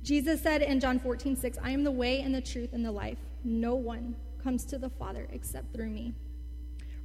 Jesus 0.01 0.41
said 0.41 0.61
in 0.61 0.79
John 0.79 0.99
14, 0.99 1.35
6, 1.35 1.57
I 1.61 1.71
am 1.71 1.83
the 1.83 1.91
way 1.91 2.21
and 2.21 2.33
the 2.33 2.41
truth 2.41 2.73
and 2.73 2.85
the 2.85 2.91
life. 2.91 3.17
No 3.43 3.75
one 3.75 4.15
comes 4.41 4.65
to 4.65 4.77
the 4.77 4.89
Father 4.89 5.27
except 5.31 5.73
through 5.73 5.89
me. 5.89 6.13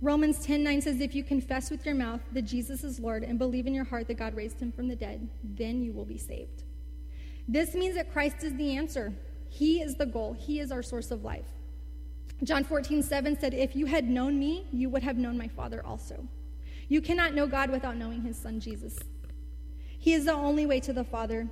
Romans 0.00 0.44
10, 0.44 0.62
9 0.62 0.82
says, 0.82 1.00
If 1.00 1.14
you 1.14 1.24
confess 1.24 1.70
with 1.70 1.84
your 1.86 1.94
mouth 1.94 2.20
that 2.32 2.42
Jesus 2.42 2.84
is 2.84 3.00
Lord 3.00 3.24
and 3.24 3.38
believe 3.38 3.66
in 3.66 3.74
your 3.74 3.84
heart 3.84 4.06
that 4.08 4.18
God 4.18 4.34
raised 4.34 4.60
him 4.60 4.70
from 4.70 4.88
the 4.88 4.96
dead, 4.96 5.28
then 5.42 5.82
you 5.82 5.92
will 5.92 6.04
be 6.04 6.18
saved. 6.18 6.62
This 7.48 7.74
means 7.74 7.94
that 7.94 8.12
Christ 8.12 8.42
is 8.42 8.54
the 8.56 8.76
answer. 8.76 9.12
He 9.48 9.80
is 9.80 9.94
the 9.94 10.06
goal. 10.06 10.34
He 10.34 10.60
is 10.60 10.70
our 10.70 10.82
source 10.82 11.10
of 11.10 11.24
life. 11.24 11.46
John 12.42 12.64
14, 12.64 13.02
7 13.02 13.38
said, 13.38 13.54
If 13.54 13.74
you 13.76 13.86
had 13.86 14.08
known 14.08 14.38
me, 14.38 14.66
you 14.72 14.90
would 14.90 15.02
have 15.02 15.16
known 15.16 15.38
my 15.38 15.48
Father 15.48 15.84
also. 15.84 16.26
You 16.88 17.00
cannot 17.00 17.34
know 17.34 17.46
God 17.46 17.70
without 17.70 17.96
knowing 17.96 18.22
his 18.22 18.36
Son, 18.36 18.60
Jesus. 18.60 18.98
He 20.04 20.12
is 20.12 20.26
the 20.26 20.34
only 20.34 20.66
way 20.66 20.80
to 20.80 20.92
the 20.92 21.02
Father. 21.02 21.48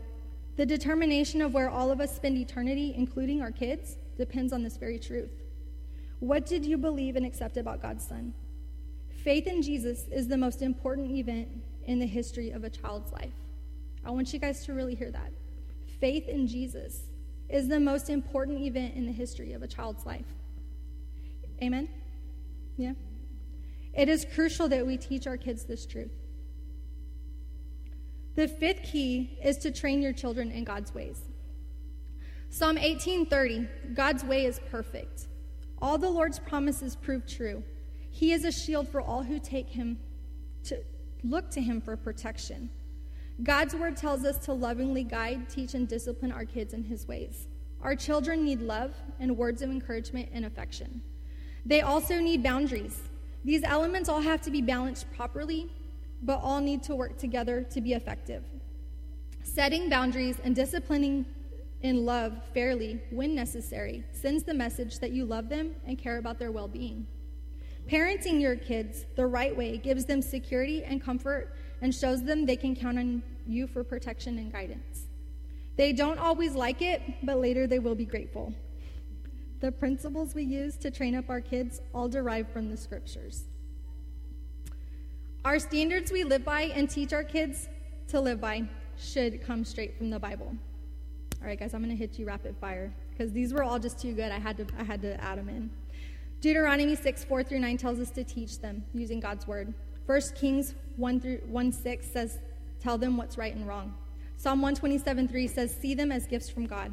The 0.56 0.66
determination 0.66 1.40
of 1.40 1.54
where 1.54 1.70
all 1.70 1.90
of 1.90 2.02
us 2.02 2.14
spend 2.14 2.36
eternity, 2.36 2.92
including 2.94 3.40
our 3.40 3.50
kids, 3.50 3.96
depends 4.18 4.52
on 4.52 4.62
this 4.62 4.76
very 4.76 4.98
truth. 4.98 5.30
What 6.18 6.44
did 6.44 6.62
you 6.62 6.76
believe 6.76 7.16
and 7.16 7.24
accept 7.24 7.56
about 7.56 7.80
God's 7.80 8.06
Son? 8.06 8.34
Faith 9.24 9.46
in 9.46 9.62
Jesus 9.62 10.04
is 10.12 10.28
the 10.28 10.36
most 10.36 10.60
important 10.60 11.12
event 11.12 11.48
in 11.84 11.98
the 11.98 12.04
history 12.04 12.50
of 12.50 12.62
a 12.62 12.68
child's 12.68 13.10
life. 13.10 13.32
I 14.04 14.10
want 14.10 14.34
you 14.34 14.38
guys 14.38 14.66
to 14.66 14.74
really 14.74 14.96
hear 14.96 15.10
that. 15.10 15.32
Faith 15.98 16.28
in 16.28 16.46
Jesus 16.46 17.04
is 17.48 17.68
the 17.68 17.80
most 17.80 18.10
important 18.10 18.60
event 18.60 18.94
in 18.94 19.06
the 19.06 19.12
history 19.12 19.54
of 19.54 19.62
a 19.62 19.66
child's 19.66 20.04
life. 20.04 20.26
Amen? 21.62 21.88
Yeah? 22.76 22.92
It 23.94 24.10
is 24.10 24.26
crucial 24.34 24.68
that 24.68 24.86
we 24.86 24.98
teach 24.98 25.26
our 25.26 25.38
kids 25.38 25.64
this 25.64 25.86
truth. 25.86 26.12
The 28.34 28.48
fifth 28.48 28.82
key 28.82 29.38
is 29.44 29.58
to 29.58 29.70
train 29.70 30.00
your 30.00 30.12
children 30.12 30.50
in 30.50 30.64
God's 30.64 30.94
ways. 30.94 31.20
Psalm 32.48 32.76
18:30, 32.76 33.94
God's 33.94 34.24
way 34.24 34.46
is 34.46 34.60
perfect. 34.70 35.28
All 35.80 35.98
the 35.98 36.10
Lord's 36.10 36.38
promises 36.38 36.96
prove 36.96 37.26
true. 37.26 37.62
He 38.10 38.32
is 38.32 38.44
a 38.44 38.52
shield 38.52 38.88
for 38.88 39.00
all 39.00 39.22
who 39.22 39.38
take 39.38 39.68
him 39.68 39.98
to 40.64 40.82
look 41.24 41.50
to 41.50 41.60
him 41.60 41.80
for 41.80 41.96
protection. 41.96 42.70
God's 43.42 43.74
word 43.74 43.96
tells 43.96 44.24
us 44.24 44.38
to 44.44 44.52
lovingly 44.52 45.02
guide, 45.02 45.48
teach, 45.48 45.74
and 45.74 45.88
discipline 45.88 46.30
our 46.30 46.44
kids 46.44 46.74
in 46.74 46.84
his 46.84 47.08
ways. 47.08 47.48
Our 47.80 47.96
children 47.96 48.44
need 48.44 48.60
love 48.60 48.94
and 49.18 49.36
words 49.36 49.62
of 49.62 49.70
encouragement 49.70 50.28
and 50.32 50.44
affection. 50.44 51.02
They 51.66 51.80
also 51.80 52.20
need 52.20 52.42
boundaries. 52.42 53.00
These 53.44 53.64
elements 53.64 54.08
all 54.08 54.20
have 54.20 54.40
to 54.42 54.50
be 54.50 54.62
balanced 54.62 55.10
properly 55.12 55.70
but 56.22 56.40
all 56.40 56.60
need 56.60 56.82
to 56.84 56.94
work 56.94 57.18
together 57.18 57.62
to 57.70 57.80
be 57.80 57.92
effective. 57.92 58.44
Setting 59.42 59.88
boundaries 59.88 60.38
and 60.44 60.54
disciplining 60.54 61.26
in 61.82 62.06
love 62.06 62.32
fairly 62.54 63.00
when 63.10 63.34
necessary 63.34 64.04
sends 64.12 64.44
the 64.44 64.54
message 64.54 64.98
that 65.00 65.10
you 65.10 65.24
love 65.24 65.48
them 65.48 65.74
and 65.86 65.98
care 65.98 66.18
about 66.18 66.38
their 66.38 66.52
well 66.52 66.68
being. 66.68 67.06
Parenting 67.88 68.40
your 68.40 68.54
kids 68.54 69.04
the 69.16 69.26
right 69.26 69.56
way 69.56 69.76
gives 69.76 70.04
them 70.04 70.22
security 70.22 70.84
and 70.84 71.02
comfort 71.02 71.56
and 71.80 71.92
shows 71.92 72.22
them 72.22 72.46
they 72.46 72.56
can 72.56 72.76
count 72.76 72.98
on 72.98 73.22
you 73.46 73.66
for 73.66 73.82
protection 73.82 74.38
and 74.38 74.52
guidance. 74.52 75.08
They 75.76 75.92
don't 75.92 76.18
always 76.18 76.54
like 76.54 76.80
it, 76.80 77.02
but 77.24 77.38
later 77.38 77.66
they 77.66 77.80
will 77.80 77.96
be 77.96 78.04
grateful. 78.04 78.54
The 79.60 79.72
principles 79.72 80.34
we 80.34 80.44
use 80.44 80.76
to 80.78 80.90
train 80.90 81.14
up 81.14 81.28
our 81.28 81.40
kids 81.40 81.80
all 81.92 82.08
derive 82.08 82.48
from 82.52 82.70
the 82.70 82.76
scriptures. 82.76 83.44
Our 85.44 85.58
standards 85.58 86.12
we 86.12 86.22
live 86.22 86.44
by 86.44 86.62
and 86.62 86.88
teach 86.88 87.12
our 87.12 87.24
kids 87.24 87.68
to 88.08 88.20
live 88.20 88.40
by 88.40 88.62
should 88.96 89.42
come 89.42 89.64
straight 89.64 89.98
from 89.98 90.08
the 90.08 90.18
Bible. 90.18 90.54
All 91.40 91.48
right, 91.48 91.58
guys, 91.58 91.74
I'm 91.74 91.82
going 91.82 91.90
to 91.90 91.96
hit 91.96 92.16
you 92.16 92.26
rapid 92.26 92.56
fire 92.60 92.94
because 93.10 93.32
these 93.32 93.52
were 93.52 93.64
all 93.64 93.80
just 93.80 93.98
too 93.98 94.12
good. 94.12 94.30
I 94.30 94.38
had 94.38 94.56
to, 94.58 94.66
I 94.78 94.84
had 94.84 95.02
to 95.02 95.20
add 95.20 95.38
them 95.38 95.48
in. 95.48 95.68
Deuteronomy 96.40 96.94
6, 96.94 97.24
4 97.24 97.42
through 97.42 97.58
9 97.58 97.76
tells 97.76 97.98
us 97.98 98.10
to 98.10 98.22
teach 98.22 98.60
them 98.60 98.84
using 98.94 99.18
God's 99.18 99.48
word. 99.48 99.74
1 100.06 100.20
Kings 100.36 100.74
1 100.96 101.20
through 101.20 101.40
1 101.48 101.72
6 101.72 102.06
says, 102.06 102.38
tell 102.78 102.96
them 102.96 103.16
what's 103.16 103.36
right 103.36 103.56
and 103.56 103.66
wrong. 103.66 103.94
Psalm 104.36 104.62
127, 104.62 105.26
3 105.26 105.48
says, 105.48 105.76
see 105.76 105.92
them 105.92 106.12
as 106.12 106.24
gifts 106.26 106.50
from 106.50 106.66
God. 106.66 106.92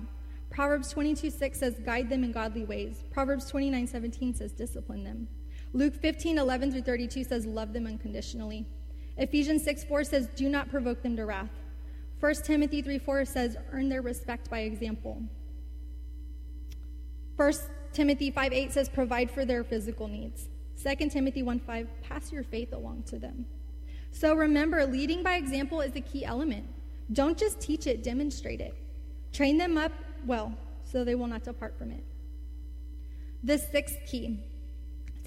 Proverbs 0.50 0.90
22, 0.92 1.30
6 1.30 1.60
says, 1.60 1.76
guide 1.86 2.10
them 2.10 2.24
in 2.24 2.32
godly 2.32 2.64
ways. 2.64 3.04
Proverbs 3.12 3.48
29, 3.48 3.86
17 3.86 4.34
says, 4.34 4.52
discipline 4.52 5.04
them. 5.04 5.28
Luke 5.74 5.96
15, 5.96 6.38
11 6.38 6.72
through 6.72 6.82
32 6.82 7.24
says, 7.24 7.46
Love 7.46 7.74
them 7.74 7.86
unconditionally. 7.86 8.66
Ephesians 9.18 9.64
6, 9.64 9.84
4 9.84 10.04
says, 10.04 10.28
Do 10.36 10.50
not 10.50 10.70
provoke 10.70 11.04
them 11.04 11.16
to 11.16 11.26
wrath. 11.26 11.52
1 12.20 12.34
Timothy 12.44 12.82
3, 12.82 12.98
4 12.98 13.26
says, 13.26 13.58
Earn 13.72 13.90
their 13.90 14.02
respect 14.02 14.50
by 14.50 14.62
example. 14.62 15.22
1 17.36 17.54
Timothy 17.94 18.32
5, 18.32 18.54
8 18.54 18.72
says, 18.72 18.90
Provide 18.90 19.30
for 19.30 19.46
their 19.46 19.64
physical 19.64 20.08
needs. 20.08 20.50
2 20.84 21.10
Timothy 21.10 21.44
1, 21.44 21.60
5, 21.60 21.88
Pass 22.02 22.32
your 22.32 22.44
faith 22.44 22.74
along 22.74 23.04
to 23.04 23.20
them. 23.20 23.46
So 24.12 24.34
remember, 24.34 24.86
leading 24.86 25.22
by 25.22 25.36
example 25.36 25.82
is 25.82 25.96
a 25.96 26.02
key 26.02 26.26
element. 26.26 26.66
Don't 27.14 27.38
just 27.38 27.60
teach 27.62 27.88
it, 27.88 28.04
demonstrate 28.04 28.62
it. 28.62 28.76
Train 29.32 29.58
them 29.58 29.78
up 29.78 29.92
well 30.26 30.54
so 30.84 31.04
they 31.04 31.16
will 31.16 31.28
not 31.28 31.44
depart 31.44 31.78
from 31.78 31.92
it. 31.92 32.04
The 33.44 33.58
sixth 33.58 33.98
key 34.08 34.40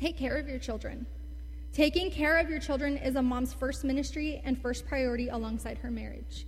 Take 0.03 0.19
care 0.19 0.35
of 0.37 0.49
your 0.49 0.59
children. 0.59 1.07
Taking 1.73 2.11
care 2.11 2.39
of 2.39 2.51
your 2.51 2.59
children 2.59 2.97
is 2.97 3.15
a 3.15 3.23
mom's 3.23 3.55
first 3.55 3.85
ministry 3.85 4.43
and 4.45 4.61
first 4.61 4.85
priority 4.85 5.29
alongside 5.29 5.79
her 5.79 5.93
marriage. 5.93 6.45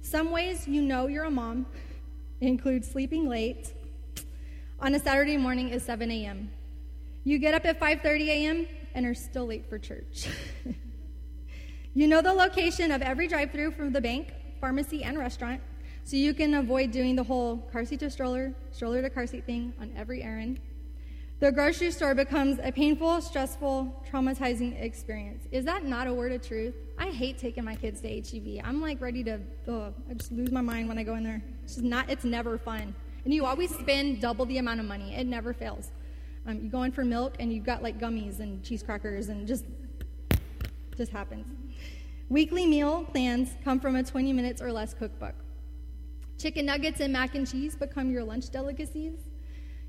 Some 0.00 0.30
ways 0.30 0.66
you 0.66 0.80
know 0.80 1.06
you're 1.06 1.24
a 1.24 1.30
mom 1.30 1.66
include 2.40 2.86
sleeping 2.86 3.28
late. 3.28 3.74
On 4.80 4.94
a 4.94 4.98
Saturday 4.98 5.36
morning 5.36 5.68
is 5.68 5.82
7 5.82 6.10
a.m. 6.10 6.50
You 7.22 7.38
get 7.38 7.52
up 7.52 7.66
at 7.66 7.78
5:30 7.78 8.28
a.m. 8.28 8.66
and 8.94 9.04
are 9.04 9.12
still 9.12 9.44
late 9.44 9.68
for 9.68 9.78
church. 9.78 10.26
you 11.94 12.08
know 12.08 12.22
the 12.22 12.32
location 12.32 12.90
of 12.90 13.02
every 13.02 13.28
drive-through 13.28 13.72
from 13.72 13.92
the 13.92 14.00
bank, 14.00 14.32
pharmacy, 14.58 15.04
and 15.04 15.18
restaurant, 15.18 15.60
so 16.04 16.16
you 16.16 16.32
can 16.32 16.54
avoid 16.54 16.92
doing 16.92 17.14
the 17.14 17.24
whole 17.24 17.58
car 17.70 17.84
seat 17.84 18.00
to 18.00 18.08
stroller, 18.08 18.54
stroller 18.72 19.02
to 19.02 19.10
car 19.10 19.26
seat 19.26 19.44
thing 19.44 19.74
on 19.78 19.92
every 19.98 20.22
errand. 20.22 20.60
The 21.38 21.52
grocery 21.52 21.90
store 21.90 22.14
becomes 22.14 22.58
a 22.62 22.72
painful, 22.72 23.20
stressful, 23.20 24.04
traumatizing 24.10 24.80
experience. 24.80 25.46
Is 25.50 25.66
that 25.66 25.84
not 25.84 26.06
a 26.06 26.14
word 26.14 26.32
of 26.32 26.40
truth? 26.40 26.74
I 26.96 27.08
hate 27.10 27.36
taking 27.36 27.62
my 27.62 27.76
kids 27.76 28.00
to 28.00 28.08
HEB. 28.08 28.64
I'm 28.64 28.80
like 28.80 29.02
ready 29.02 29.22
to, 29.24 29.38
ugh, 29.68 29.92
I 30.10 30.14
just 30.14 30.32
lose 30.32 30.50
my 30.50 30.62
mind 30.62 30.88
when 30.88 30.96
I 30.96 31.02
go 31.02 31.14
in 31.16 31.24
there. 31.24 31.42
It's 31.62 31.74
just 31.74 31.84
not, 31.84 32.08
it's 32.08 32.24
never 32.24 32.56
fun. 32.56 32.94
And 33.26 33.34
you 33.34 33.44
always 33.44 33.70
spend 33.74 34.22
double 34.22 34.46
the 34.46 34.56
amount 34.56 34.80
of 34.80 34.86
money. 34.86 35.14
It 35.14 35.26
never 35.26 35.52
fails. 35.52 35.90
Um, 36.46 36.62
you 36.62 36.70
go 36.70 36.84
in 36.84 36.92
for 36.92 37.04
milk 37.04 37.34
and 37.38 37.52
you've 37.52 37.66
got 37.66 37.82
like 37.82 38.00
gummies 38.00 38.40
and 38.40 38.64
cheese 38.64 38.82
crackers 38.82 39.28
and 39.28 39.46
just, 39.46 39.66
just 40.96 41.12
happens. 41.12 41.46
Weekly 42.30 42.64
meal 42.64 43.04
plans 43.04 43.50
come 43.62 43.78
from 43.78 43.94
a 43.96 44.02
20 44.02 44.32
minutes 44.32 44.62
or 44.62 44.72
less 44.72 44.94
cookbook. 44.94 45.34
Chicken 46.38 46.64
nuggets 46.64 47.00
and 47.00 47.12
mac 47.12 47.34
and 47.34 47.46
cheese 47.46 47.76
become 47.76 48.10
your 48.10 48.24
lunch 48.24 48.48
delicacies. 48.48 49.25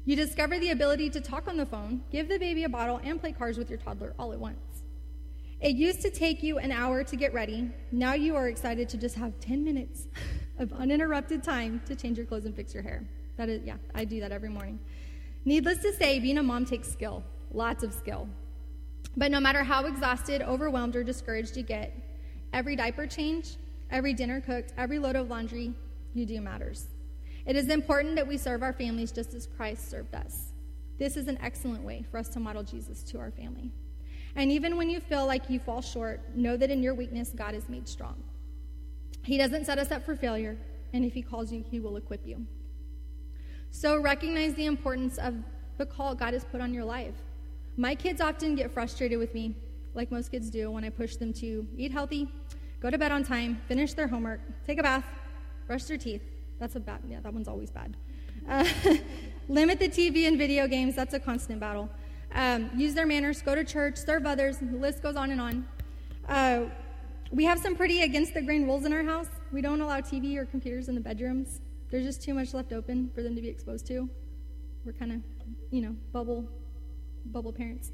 You 0.07 0.15
discover 0.15 0.57
the 0.57 0.69
ability 0.69 1.09
to 1.09 1.19
talk 1.19 1.49
on 1.49 1.57
the 1.57 1.65
phone, 1.65 2.01
give 2.09 2.29
the 2.29 2.39
baby 2.39 2.63
a 2.63 2.69
bottle, 2.69 3.01
and 3.03 3.19
play 3.19 3.33
cards 3.33 3.57
with 3.57 3.69
your 3.69 3.77
toddler 3.77 4.13
all 4.17 4.31
at 4.31 4.39
once. 4.39 4.83
It 5.59 5.75
used 5.75 6.01
to 6.01 6.09
take 6.09 6.41
you 6.41 6.59
an 6.59 6.71
hour 6.71 7.03
to 7.03 7.15
get 7.17 7.33
ready. 7.33 7.69
Now 7.91 8.13
you 8.13 8.33
are 8.37 8.47
excited 8.47 8.87
to 8.87 8.97
just 8.97 9.15
have 9.15 9.37
10 9.41 9.65
minutes 9.65 10.07
of 10.59 10.71
uninterrupted 10.71 11.43
time 11.43 11.81
to 11.87 11.93
change 11.93 12.15
your 12.17 12.25
clothes 12.25 12.45
and 12.45 12.55
fix 12.55 12.73
your 12.73 12.83
hair. 12.83 13.05
That 13.35 13.49
is, 13.49 13.65
yeah, 13.65 13.75
I 13.93 14.05
do 14.05 14.21
that 14.21 14.31
every 14.31 14.47
morning. 14.47 14.79
Needless 15.43 15.79
to 15.79 15.91
say, 15.91 16.19
being 16.19 16.37
a 16.37 16.43
mom 16.43 16.63
takes 16.63 16.89
skill, 16.89 17.21
lots 17.51 17.83
of 17.83 17.91
skill. 17.93 18.29
But 19.17 19.29
no 19.29 19.41
matter 19.41 19.61
how 19.61 19.87
exhausted, 19.87 20.41
overwhelmed, 20.41 20.95
or 20.95 21.03
discouraged 21.03 21.57
you 21.57 21.63
get, 21.63 21.93
every 22.53 22.77
diaper 22.77 23.07
change, 23.07 23.57
every 23.91 24.13
dinner 24.13 24.39
cooked, 24.39 24.71
every 24.77 24.99
load 24.99 25.17
of 25.17 25.27
laundry 25.27 25.73
you 26.13 26.25
do 26.25 26.39
matters. 26.39 26.85
It 27.47 27.55
is 27.55 27.69
important 27.69 28.17
that 28.17 28.27
we 28.27 28.37
serve 28.37 28.61
our 28.61 28.73
families 28.73 29.13
just 29.13 29.33
as 29.33 29.47
Christ 29.47 29.89
served 29.89 30.13
us. 30.13 30.51
This 30.99 31.15
is 31.15 31.29
an 31.29 31.37
excellent 31.41 31.81
way 31.83 32.03
for 32.11 32.17
us 32.17 32.27
to 32.29 32.41
model 32.41 32.61
Jesus 32.61 33.03
to 33.03 33.19
our 33.19 33.31
family. 33.31 33.71
And 34.35 34.51
even 34.51 34.75
when 34.75 34.89
you 34.89 34.99
feel 34.99 35.25
like 35.25 35.49
you 35.49 35.57
fall 35.59 35.81
short, 35.81 36.19
know 36.35 36.57
that 36.57 36.69
in 36.69 36.83
your 36.83 36.93
weakness, 36.93 37.31
God 37.33 37.55
is 37.55 37.69
made 37.69 37.87
strong. 37.87 38.21
He 39.23 39.37
doesn't 39.37 39.65
set 39.65 39.79
us 39.79 39.91
up 39.91 40.05
for 40.05 40.15
failure, 40.15 40.57
and 40.91 41.05
if 41.05 41.13
He 41.13 41.21
calls 41.21 41.51
you, 41.51 41.63
He 41.71 41.79
will 41.79 41.95
equip 41.95 42.27
you. 42.27 42.45
So 43.71 43.97
recognize 43.97 44.53
the 44.55 44.65
importance 44.65 45.17
of 45.17 45.35
the 45.77 45.85
call 45.85 46.15
God 46.15 46.33
has 46.33 46.43
put 46.43 46.59
on 46.59 46.73
your 46.73 46.85
life. 46.85 47.15
My 47.77 47.95
kids 47.95 48.19
often 48.19 48.55
get 48.55 48.71
frustrated 48.71 49.19
with 49.19 49.33
me, 49.33 49.55
like 49.93 50.11
most 50.11 50.31
kids 50.31 50.49
do, 50.49 50.69
when 50.69 50.83
I 50.83 50.89
push 50.89 51.15
them 51.15 51.31
to 51.33 51.65
eat 51.77 51.93
healthy, 51.93 52.27
go 52.81 52.89
to 52.89 52.97
bed 52.97 53.13
on 53.13 53.23
time, 53.23 53.61
finish 53.67 53.93
their 53.93 54.07
homework, 54.07 54.41
take 54.65 54.79
a 54.79 54.83
bath, 54.83 55.05
brush 55.65 55.85
their 55.85 55.97
teeth, 55.97 56.21
that's 56.59 56.75
a 56.75 56.79
bad, 56.79 57.01
yeah, 57.07 57.19
that 57.21 57.33
one's 57.33 57.47
always 57.47 57.69
bad. 57.69 57.95
Uh, 58.47 58.65
limit 59.47 59.79
the 59.79 59.89
TV 59.89 60.27
and 60.27 60.37
video 60.37 60.67
games, 60.67 60.95
that's 60.95 61.13
a 61.13 61.19
constant 61.19 61.59
battle. 61.59 61.89
Um, 62.33 62.69
use 62.75 62.93
their 62.93 63.05
manners, 63.05 63.41
go 63.41 63.55
to 63.55 63.63
church, 63.63 63.97
serve 63.97 64.25
others, 64.25 64.57
the 64.57 64.77
list 64.77 65.01
goes 65.01 65.15
on 65.15 65.31
and 65.31 65.41
on. 65.41 65.67
Uh, 66.27 66.65
we 67.31 67.43
have 67.43 67.59
some 67.59 67.75
pretty 67.75 68.01
against 68.01 68.33
the 68.33 68.41
grain 68.41 68.65
rules 68.65 68.85
in 68.85 68.93
our 68.93 69.03
house. 69.03 69.27
We 69.51 69.61
don't 69.61 69.81
allow 69.81 69.99
TV 69.99 70.37
or 70.37 70.45
computers 70.45 70.89
in 70.89 70.95
the 70.95 71.01
bedrooms. 71.01 71.61
There's 71.89 72.05
just 72.05 72.21
too 72.21 72.33
much 72.33 72.53
left 72.53 72.73
open 72.73 73.11
for 73.13 73.21
them 73.21 73.35
to 73.35 73.41
be 73.41 73.49
exposed 73.49 73.85
to. 73.87 74.09
We're 74.85 74.93
kind 74.93 75.11
of, 75.11 75.21
you 75.71 75.81
know, 75.81 75.95
bubble, 76.11 76.47
bubble 77.25 77.53
parents. 77.53 77.91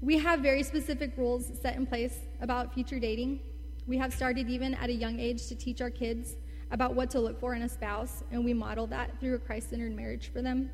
We 0.00 0.18
have 0.18 0.40
very 0.40 0.62
specific 0.62 1.12
rules 1.16 1.50
set 1.60 1.76
in 1.76 1.86
place 1.86 2.18
about 2.40 2.74
future 2.74 2.98
dating. 2.98 3.40
We 3.86 3.96
have 3.98 4.12
started 4.12 4.48
even 4.48 4.74
at 4.74 4.90
a 4.90 4.92
young 4.92 5.18
age 5.18 5.46
to 5.48 5.54
teach 5.54 5.80
our 5.80 5.90
kids 5.90 6.36
about 6.70 6.94
what 6.94 7.10
to 7.10 7.20
look 7.20 7.38
for 7.38 7.54
in 7.54 7.62
a 7.62 7.68
spouse, 7.68 8.22
and 8.30 8.44
we 8.44 8.54
model 8.54 8.86
that 8.88 9.18
through 9.20 9.34
a 9.34 9.38
Christ 9.38 9.70
centered 9.70 9.94
marriage 9.94 10.30
for 10.32 10.42
them. 10.42 10.70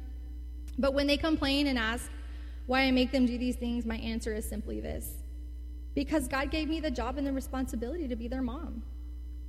But 0.78 0.94
when 0.94 1.06
they 1.06 1.16
complain 1.16 1.66
and 1.66 1.78
ask 1.78 2.11
why 2.66 2.82
I 2.82 2.90
make 2.90 3.11
them 3.12 3.26
do 3.26 3.37
these 3.37 3.56
things, 3.56 3.85
my 3.85 3.97
answer 3.97 4.32
is 4.32 4.49
simply 4.49 4.80
this 4.80 5.14
because 5.94 6.28
God 6.28 6.50
gave 6.50 6.68
me 6.68 6.80
the 6.80 6.90
job 6.90 7.18
and 7.18 7.26
the 7.26 7.32
responsibility 7.32 8.06
to 8.09 8.16
be 8.16 8.28
their 8.28 8.42
mom. 8.42 8.82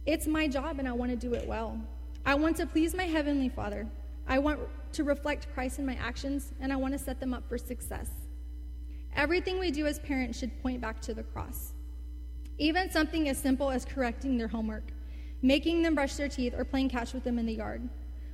It's 0.05 0.25
my 0.25 0.47
job, 0.47 0.79
and 0.79 0.87
I 0.87 0.91
want 0.91 1.11
to 1.11 1.17
do 1.17 1.33
it 1.35 1.47
well. 1.47 1.79
I 2.25 2.35
want 2.35 2.57
to 2.57 2.65
please 2.65 2.95
my 2.95 3.03
Heavenly 3.03 3.49
Father. 3.49 3.87
I 4.27 4.39
want 4.39 4.59
to 4.93 5.03
reflect 5.03 5.53
Christ 5.53 5.79
in 5.79 5.85
my 5.85 5.95
actions, 5.95 6.53
and 6.59 6.73
I 6.73 6.75
want 6.75 6.93
to 6.93 6.99
set 6.99 7.19
them 7.19 7.33
up 7.33 7.47
for 7.47 7.57
success. 7.57 8.09
Everything 9.15 9.59
we 9.59 9.71
do 9.71 9.85
as 9.85 9.99
parents 9.99 10.39
should 10.39 10.61
point 10.61 10.81
back 10.81 10.99
to 11.01 11.13
the 11.13 11.23
cross. 11.23 11.73
Even 12.57 12.89
something 12.89 13.29
as 13.29 13.37
simple 13.37 13.69
as 13.69 13.85
correcting 13.85 14.37
their 14.37 14.47
homework 14.47 14.91
making 15.41 15.81
them 15.81 15.95
brush 15.95 16.15
their 16.15 16.29
teeth, 16.29 16.53
or 16.55 16.63
playing 16.63 16.89
catch 16.89 17.13
with 17.13 17.23
them 17.23 17.39
in 17.39 17.45
the 17.45 17.53
yard. 17.53 17.87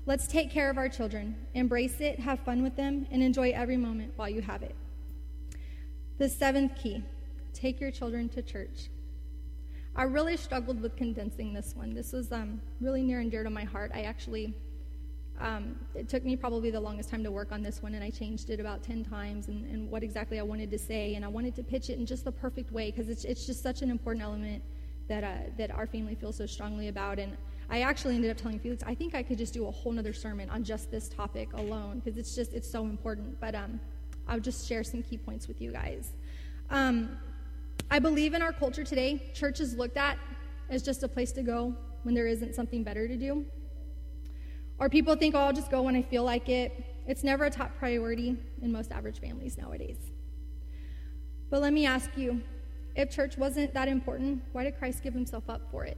Let's 0.05 0.27
take 0.27 0.51
care 0.51 0.69
of 0.69 0.77
our 0.77 0.89
children, 0.89 1.35
embrace 1.53 1.99
it, 1.99 2.19
have 2.19 2.39
fun 2.39 2.63
with 2.63 2.75
them, 2.75 3.07
and 3.11 3.21
enjoy 3.21 3.51
every 3.51 3.77
moment 3.77 4.13
while 4.15 4.29
you 4.29 4.41
have 4.41 4.63
it. 4.63 4.75
The 6.17 6.29
seventh 6.29 6.75
key 6.75 7.03
take 7.53 7.81
your 7.81 7.91
children 7.91 8.29
to 8.29 8.41
church. 8.41 8.89
I 9.95 10.03
really 10.03 10.37
struggled 10.37 10.79
with 10.79 10.95
condensing 10.95 11.53
this 11.53 11.75
one. 11.75 11.93
This 11.93 12.13
was 12.13 12.31
um, 12.31 12.61
really 12.79 13.01
near 13.01 13.19
and 13.19 13.31
dear 13.31 13.43
to 13.43 13.49
my 13.49 13.63
heart. 13.63 13.91
I 13.95 14.01
actually, 14.01 14.53
um, 15.41 15.75
it 15.95 16.07
took 16.07 16.23
me 16.23 16.35
probably 16.35 16.69
the 16.69 16.79
longest 16.79 17.09
time 17.09 17.23
to 17.23 17.31
work 17.31 17.51
on 17.51 17.63
this 17.63 17.81
one, 17.81 17.95
and 17.95 18.03
I 18.03 18.11
changed 18.11 18.51
it 18.51 18.59
about 18.59 18.83
10 18.83 19.03
times 19.03 19.47
and, 19.47 19.65
and 19.65 19.89
what 19.89 20.03
exactly 20.03 20.39
I 20.39 20.43
wanted 20.43 20.69
to 20.69 20.77
say, 20.77 21.15
and 21.15 21.25
I 21.25 21.27
wanted 21.27 21.55
to 21.55 21.63
pitch 21.63 21.89
it 21.89 21.97
in 21.97 22.05
just 22.05 22.25
the 22.25 22.31
perfect 22.31 22.71
way 22.71 22.91
because 22.91 23.09
it's, 23.09 23.25
it's 23.25 23.47
just 23.47 23.63
such 23.63 23.81
an 23.81 23.89
important 23.89 24.23
element 24.23 24.61
that, 25.07 25.23
uh, 25.23 25.49
that 25.57 25.71
our 25.71 25.87
family 25.87 26.15
feels 26.15 26.37
so 26.37 26.45
strongly 26.45 26.87
about. 26.87 27.19
And 27.19 27.37
I 27.69 27.81
actually 27.81 28.15
ended 28.15 28.31
up 28.31 28.37
telling 28.37 28.59
Felix, 28.59 28.83
I 28.83 28.95
think 28.95 29.15
I 29.15 29.23
could 29.23 29.37
just 29.37 29.53
do 29.53 29.67
a 29.67 29.71
whole 29.71 29.91
nother 29.91 30.13
sermon 30.13 30.49
on 30.49 30.63
just 30.63 30.91
this 30.91 31.09
topic 31.09 31.53
alone 31.53 31.99
because 31.99 32.17
it's 32.17 32.35
just, 32.35 32.53
it's 32.53 32.69
so 32.69 32.85
important. 32.85 33.39
But 33.39 33.55
um, 33.55 33.79
I'll 34.27 34.39
just 34.39 34.67
share 34.67 34.83
some 34.83 35.03
key 35.03 35.17
points 35.17 35.47
with 35.47 35.61
you 35.61 35.71
guys. 35.71 36.13
Um, 36.69 37.17
I 37.89 37.99
believe 37.99 38.33
in 38.33 38.41
our 38.41 38.51
culture 38.51 38.83
today, 38.83 39.31
church 39.33 39.59
is 39.59 39.75
looked 39.75 39.97
at 39.97 40.17
as 40.69 40.83
just 40.83 41.03
a 41.03 41.07
place 41.07 41.31
to 41.33 41.43
go 41.43 41.73
when 42.03 42.13
there 42.13 42.27
isn't 42.27 42.55
something 42.55 42.83
better 42.83 43.07
to 43.07 43.15
do. 43.15 43.45
Or 44.79 44.89
people 44.89 45.15
think, 45.15 45.33
oh, 45.35 45.39
I'll 45.39 45.53
just 45.53 45.71
go 45.71 45.81
when 45.81 45.95
I 45.95 46.01
feel 46.01 46.23
like 46.23 46.49
it. 46.49 46.85
It's 47.07 47.23
never 47.23 47.45
a 47.45 47.49
top 47.49 47.77
priority 47.77 48.37
in 48.61 48.71
most 48.71 48.91
average 48.91 49.19
families 49.19 49.57
nowadays. 49.57 49.97
But 51.49 51.61
let 51.61 51.71
me 51.73 51.85
ask 51.85 52.09
you 52.17 52.41
if 52.97 53.11
church 53.11 53.37
wasn't 53.37 53.73
that 53.75 53.87
important, 53.87 54.41
why 54.51 54.63
did 54.63 54.77
Christ 54.77 55.03
give 55.03 55.13
himself 55.13 55.49
up 55.49 55.61
for 55.71 55.85
it? 55.85 55.97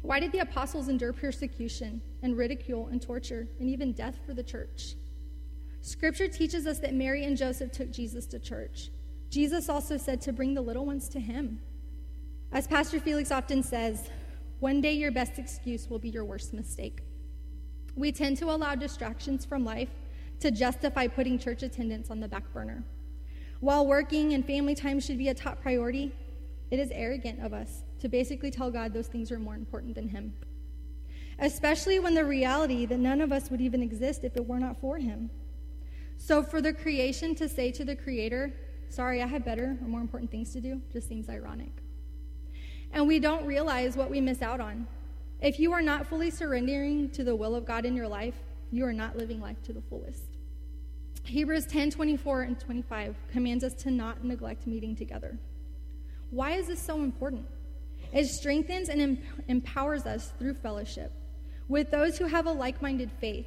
Why 0.00 0.18
did 0.18 0.32
the 0.32 0.40
apostles 0.40 0.88
endure 0.88 1.12
persecution 1.12 2.00
and 2.22 2.36
ridicule 2.36 2.88
and 2.88 3.00
torture 3.00 3.46
and 3.60 3.68
even 3.68 3.92
death 3.92 4.18
for 4.26 4.34
the 4.34 4.42
church? 4.42 4.96
Scripture 5.82 6.26
teaches 6.26 6.66
us 6.66 6.78
that 6.78 6.94
Mary 6.94 7.24
and 7.24 7.36
Joseph 7.36 7.70
took 7.70 7.90
Jesus 7.90 8.26
to 8.26 8.38
church. 8.38 8.90
Jesus 9.28 9.68
also 9.68 9.96
said 9.96 10.20
to 10.22 10.32
bring 10.32 10.54
the 10.54 10.60
little 10.60 10.86
ones 10.86 11.08
to 11.10 11.20
him. 11.20 11.60
As 12.50 12.66
Pastor 12.66 12.98
Felix 12.98 13.30
often 13.30 13.62
says, 13.62 14.10
one 14.60 14.80
day 14.80 14.92
your 14.92 15.12
best 15.12 15.38
excuse 15.38 15.88
will 15.88 15.98
be 15.98 16.08
your 16.08 16.24
worst 16.24 16.54
mistake. 16.54 17.00
We 17.94 18.10
tend 18.10 18.38
to 18.38 18.46
allow 18.50 18.74
distractions 18.74 19.44
from 19.44 19.64
life 19.64 19.90
to 20.40 20.50
justify 20.50 21.08
putting 21.08 21.38
church 21.38 21.62
attendance 21.62 22.10
on 22.10 22.20
the 22.20 22.28
back 22.28 22.52
burner. 22.52 22.84
While 23.62 23.86
working 23.86 24.32
and 24.34 24.44
family 24.44 24.74
time 24.74 24.98
should 24.98 25.18
be 25.18 25.28
a 25.28 25.34
top 25.34 25.62
priority, 25.62 26.10
it 26.72 26.80
is 26.80 26.90
arrogant 26.90 27.38
of 27.44 27.52
us 27.52 27.84
to 28.00 28.08
basically 28.08 28.50
tell 28.50 28.72
God 28.72 28.92
those 28.92 29.06
things 29.06 29.30
are 29.30 29.38
more 29.38 29.54
important 29.54 29.94
than 29.94 30.08
Him. 30.08 30.32
Especially 31.38 32.00
when 32.00 32.12
the 32.12 32.24
reality 32.24 32.86
that 32.86 32.98
none 32.98 33.20
of 33.20 33.30
us 33.30 33.52
would 33.52 33.60
even 33.60 33.80
exist 33.80 34.24
if 34.24 34.36
it 34.36 34.44
were 34.44 34.58
not 34.58 34.80
for 34.80 34.98
Him. 34.98 35.30
So, 36.16 36.42
for 36.42 36.60
the 36.60 36.72
creation 36.72 37.36
to 37.36 37.48
say 37.48 37.70
to 37.70 37.84
the 37.84 37.94
Creator, 37.94 38.52
sorry, 38.88 39.22
I 39.22 39.28
have 39.28 39.44
better 39.44 39.78
or 39.80 39.86
more 39.86 40.00
important 40.00 40.32
things 40.32 40.52
to 40.54 40.60
do, 40.60 40.82
just 40.92 41.08
seems 41.08 41.28
ironic. 41.28 41.84
And 42.90 43.06
we 43.06 43.20
don't 43.20 43.46
realize 43.46 43.96
what 43.96 44.10
we 44.10 44.20
miss 44.20 44.42
out 44.42 44.60
on. 44.60 44.88
If 45.40 45.60
you 45.60 45.72
are 45.72 45.82
not 45.82 46.08
fully 46.08 46.32
surrendering 46.32 47.10
to 47.10 47.22
the 47.22 47.36
will 47.36 47.54
of 47.54 47.64
God 47.64 47.84
in 47.84 47.94
your 47.94 48.08
life, 48.08 48.34
you 48.72 48.84
are 48.84 48.92
not 48.92 49.16
living 49.16 49.40
life 49.40 49.62
to 49.66 49.72
the 49.72 49.82
fullest. 49.82 50.31
Hebrews 51.24 51.66
10 51.66 51.90
24 51.90 52.42
and 52.42 52.58
25 52.60 53.16
commands 53.30 53.64
us 53.64 53.74
to 53.74 53.90
not 53.90 54.24
neglect 54.24 54.66
meeting 54.66 54.96
together. 54.96 55.38
Why 56.30 56.52
is 56.52 56.66
this 56.66 56.80
so 56.80 57.02
important? 57.02 57.46
It 58.12 58.26
strengthens 58.26 58.88
and 58.88 59.18
empowers 59.48 60.04
us 60.04 60.32
through 60.38 60.54
fellowship 60.54 61.12
with 61.68 61.90
those 61.90 62.18
who 62.18 62.26
have 62.26 62.46
a 62.46 62.52
like 62.52 62.82
minded 62.82 63.10
faith. 63.20 63.46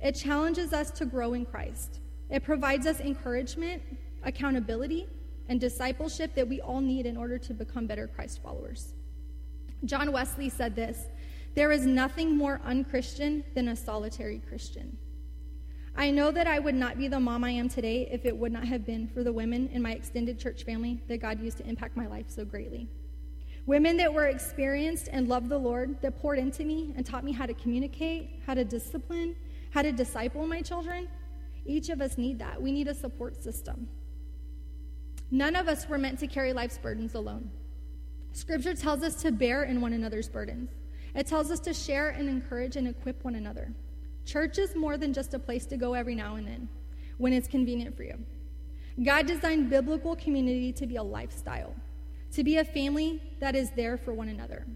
It 0.00 0.12
challenges 0.12 0.72
us 0.72 0.90
to 0.92 1.06
grow 1.06 1.34
in 1.34 1.44
Christ. 1.44 2.00
It 2.30 2.42
provides 2.42 2.86
us 2.86 3.00
encouragement, 3.00 3.82
accountability, 4.24 5.06
and 5.48 5.60
discipleship 5.60 6.34
that 6.34 6.48
we 6.48 6.60
all 6.60 6.80
need 6.80 7.06
in 7.06 7.16
order 7.16 7.36
to 7.38 7.52
become 7.52 7.86
better 7.86 8.06
Christ 8.06 8.40
followers. 8.42 8.94
John 9.84 10.12
Wesley 10.12 10.48
said 10.48 10.74
this 10.74 11.08
There 11.54 11.72
is 11.72 11.86
nothing 11.86 12.36
more 12.36 12.60
unchristian 12.64 13.44
than 13.54 13.68
a 13.68 13.76
solitary 13.76 14.40
Christian. 14.48 14.96
I 16.00 16.10
know 16.10 16.30
that 16.30 16.46
I 16.46 16.58
would 16.58 16.74
not 16.74 16.96
be 16.96 17.08
the 17.08 17.20
mom 17.20 17.44
I 17.44 17.50
am 17.50 17.68
today 17.68 18.08
if 18.10 18.24
it 18.24 18.34
would 18.34 18.52
not 18.52 18.64
have 18.64 18.86
been 18.86 19.06
for 19.08 19.22
the 19.22 19.34
women 19.34 19.68
in 19.70 19.82
my 19.82 19.92
extended 19.92 20.38
church 20.38 20.64
family 20.64 20.98
that 21.08 21.20
God 21.20 21.42
used 21.42 21.58
to 21.58 21.68
impact 21.68 21.94
my 21.94 22.06
life 22.06 22.24
so 22.28 22.42
greatly. 22.42 22.88
Women 23.66 23.98
that 23.98 24.14
were 24.14 24.24
experienced 24.24 25.10
and 25.12 25.28
loved 25.28 25.50
the 25.50 25.58
Lord, 25.58 26.00
that 26.00 26.18
poured 26.18 26.38
into 26.38 26.64
me 26.64 26.94
and 26.96 27.04
taught 27.04 27.22
me 27.22 27.32
how 27.32 27.44
to 27.44 27.52
communicate, 27.52 28.40
how 28.46 28.54
to 28.54 28.64
discipline, 28.64 29.36
how 29.72 29.82
to 29.82 29.92
disciple 29.92 30.46
my 30.46 30.62
children. 30.62 31.06
Each 31.66 31.90
of 31.90 32.00
us 32.00 32.16
need 32.16 32.38
that. 32.38 32.62
We 32.62 32.72
need 32.72 32.88
a 32.88 32.94
support 32.94 33.42
system. 33.42 33.86
None 35.30 35.54
of 35.54 35.68
us 35.68 35.86
were 35.86 35.98
meant 35.98 36.18
to 36.20 36.26
carry 36.26 36.54
life's 36.54 36.78
burdens 36.78 37.14
alone. 37.14 37.50
Scripture 38.32 38.72
tells 38.72 39.02
us 39.02 39.20
to 39.20 39.32
bear 39.32 39.64
in 39.64 39.82
one 39.82 39.92
another's 39.92 40.30
burdens. 40.30 40.70
It 41.14 41.26
tells 41.26 41.50
us 41.50 41.60
to 41.60 41.74
share 41.74 42.08
and 42.08 42.26
encourage 42.26 42.76
and 42.76 42.88
equip 42.88 43.22
one 43.22 43.34
another. 43.34 43.74
Church 44.24 44.58
is 44.58 44.76
more 44.76 44.96
than 44.96 45.12
just 45.12 45.34
a 45.34 45.38
place 45.38 45.66
to 45.66 45.76
go 45.76 45.94
every 45.94 46.14
now 46.14 46.36
and 46.36 46.46
then 46.46 46.68
when 47.18 47.32
it's 47.32 47.48
convenient 47.48 47.96
for 47.96 48.02
you. 48.02 48.18
God 49.02 49.26
designed 49.26 49.70
biblical 49.70 50.16
community 50.16 50.72
to 50.72 50.86
be 50.86 50.96
a 50.96 51.02
lifestyle, 51.02 51.74
to 52.32 52.44
be 52.44 52.56
a 52.56 52.64
family 52.64 53.22
that 53.40 53.54
is 53.54 53.70
there 53.70 53.96
for 53.96 54.12
one 54.12 54.28
another. 54.28 54.66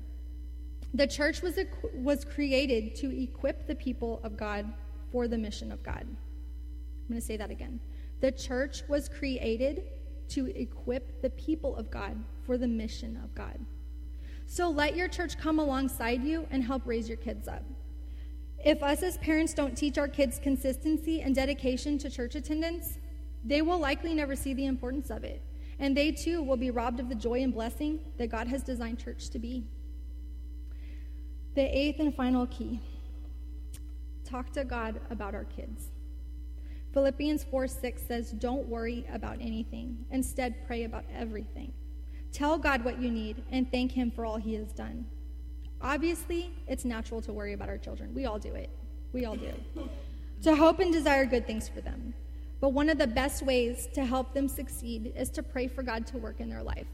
The 0.94 1.06
church 1.06 1.42
was, 1.42 1.58
was 1.94 2.24
created 2.24 2.94
to 2.96 3.22
equip 3.22 3.66
the 3.66 3.74
people 3.74 4.20
of 4.22 4.36
God 4.36 4.72
for 5.10 5.26
the 5.26 5.38
mission 5.38 5.72
of 5.72 5.82
God. 5.82 6.06
I'm 6.06 7.08
going 7.08 7.20
to 7.20 7.26
say 7.26 7.36
that 7.36 7.50
again. 7.50 7.80
The 8.20 8.32
church 8.32 8.82
was 8.88 9.08
created 9.08 9.84
to 10.30 10.46
equip 10.58 11.20
the 11.20 11.30
people 11.30 11.76
of 11.76 11.90
God 11.90 12.16
for 12.46 12.56
the 12.56 12.68
mission 12.68 13.20
of 13.22 13.34
God. 13.34 13.58
So 14.46 14.70
let 14.70 14.96
your 14.96 15.08
church 15.08 15.38
come 15.38 15.58
alongside 15.58 16.22
you 16.22 16.46
and 16.50 16.62
help 16.62 16.82
raise 16.86 17.08
your 17.08 17.18
kids 17.18 17.48
up. 17.48 17.62
If 18.64 18.82
us 18.82 19.02
as 19.02 19.18
parents 19.18 19.52
don't 19.52 19.76
teach 19.76 19.98
our 19.98 20.08
kids 20.08 20.40
consistency 20.42 21.20
and 21.20 21.34
dedication 21.34 21.98
to 21.98 22.08
church 22.08 22.34
attendance, 22.34 22.98
they 23.44 23.60
will 23.60 23.78
likely 23.78 24.14
never 24.14 24.34
see 24.34 24.54
the 24.54 24.64
importance 24.64 25.10
of 25.10 25.22
it. 25.22 25.42
And 25.78 25.94
they 25.94 26.12
too 26.12 26.42
will 26.42 26.56
be 26.56 26.70
robbed 26.70 26.98
of 26.98 27.10
the 27.10 27.14
joy 27.14 27.42
and 27.42 27.52
blessing 27.52 28.00
that 28.16 28.28
God 28.28 28.48
has 28.48 28.62
designed 28.62 28.98
church 28.98 29.28
to 29.30 29.38
be. 29.38 29.64
The 31.54 31.62
eighth 31.62 32.00
and 32.00 32.14
final 32.14 32.46
key 32.46 32.80
talk 34.24 34.50
to 34.52 34.64
God 34.64 34.98
about 35.10 35.34
our 35.34 35.44
kids. 35.44 35.88
Philippians 36.94 37.44
4 37.44 37.68
6 37.68 38.02
says, 38.02 38.30
Don't 38.30 38.66
worry 38.66 39.04
about 39.12 39.36
anything. 39.40 40.06
Instead, 40.10 40.66
pray 40.66 40.84
about 40.84 41.04
everything. 41.14 41.72
Tell 42.32 42.56
God 42.56 42.82
what 42.82 42.98
you 42.98 43.10
need 43.10 43.42
and 43.50 43.70
thank 43.70 43.92
Him 43.92 44.10
for 44.10 44.24
all 44.24 44.38
He 44.38 44.54
has 44.54 44.72
done. 44.72 45.04
Obviously, 45.84 46.50
it's 46.66 46.86
natural 46.86 47.20
to 47.20 47.32
worry 47.32 47.52
about 47.52 47.68
our 47.68 47.76
children. 47.76 48.14
We 48.14 48.24
all 48.24 48.38
do 48.38 48.54
it. 48.54 48.70
We 49.12 49.26
all 49.26 49.36
do. 49.36 49.52
to 50.42 50.56
hope 50.56 50.80
and 50.80 50.90
desire 50.90 51.26
good 51.26 51.46
things 51.46 51.68
for 51.68 51.82
them. 51.82 52.14
But 52.60 52.70
one 52.70 52.88
of 52.88 52.96
the 52.96 53.06
best 53.06 53.42
ways 53.42 53.86
to 53.92 54.06
help 54.06 54.32
them 54.32 54.48
succeed 54.48 55.12
is 55.14 55.28
to 55.30 55.42
pray 55.42 55.68
for 55.68 55.82
God 55.82 56.06
to 56.08 56.16
work 56.16 56.40
in 56.40 56.48
their 56.48 56.62
life. 56.62 56.86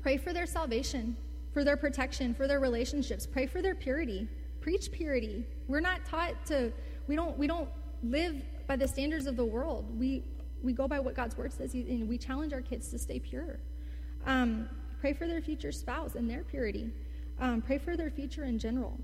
Pray 0.00 0.16
for 0.16 0.32
their 0.32 0.46
salvation, 0.46 1.16
for 1.52 1.64
their 1.64 1.76
protection, 1.76 2.32
for 2.32 2.46
their 2.46 2.60
relationships. 2.60 3.26
Pray 3.26 3.46
for 3.46 3.60
their 3.60 3.74
purity. 3.74 4.28
Preach 4.60 4.92
purity. 4.92 5.44
We're 5.66 5.80
not 5.80 6.04
taught 6.04 6.46
to 6.46 6.72
we 7.08 7.16
don't 7.16 7.36
we 7.36 7.48
don't 7.48 7.68
live 8.04 8.36
by 8.68 8.76
the 8.76 8.86
standards 8.86 9.26
of 9.26 9.36
the 9.36 9.44
world. 9.44 9.98
We 9.98 10.22
we 10.62 10.72
go 10.72 10.86
by 10.86 11.00
what 11.00 11.16
God's 11.16 11.36
word 11.36 11.52
says 11.52 11.74
and 11.74 12.08
we 12.08 12.18
challenge 12.18 12.52
our 12.52 12.60
kids 12.60 12.88
to 12.90 12.98
stay 12.98 13.18
pure. 13.18 13.58
Um, 14.26 14.68
pray 15.00 15.12
for 15.12 15.26
their 15.26 15.40
future 15.40 15.72
spouse 15.72 16.14
and 16.14 16.30
their 16.30 16.44
purity. 16.44 16.92
Um, 17.40 17.62
pray 17.62 17.78
for 17.78 17.96
their 17.96 18.10
future 18.10 18.44
in 18.44 18.58
general. 18.58 19.00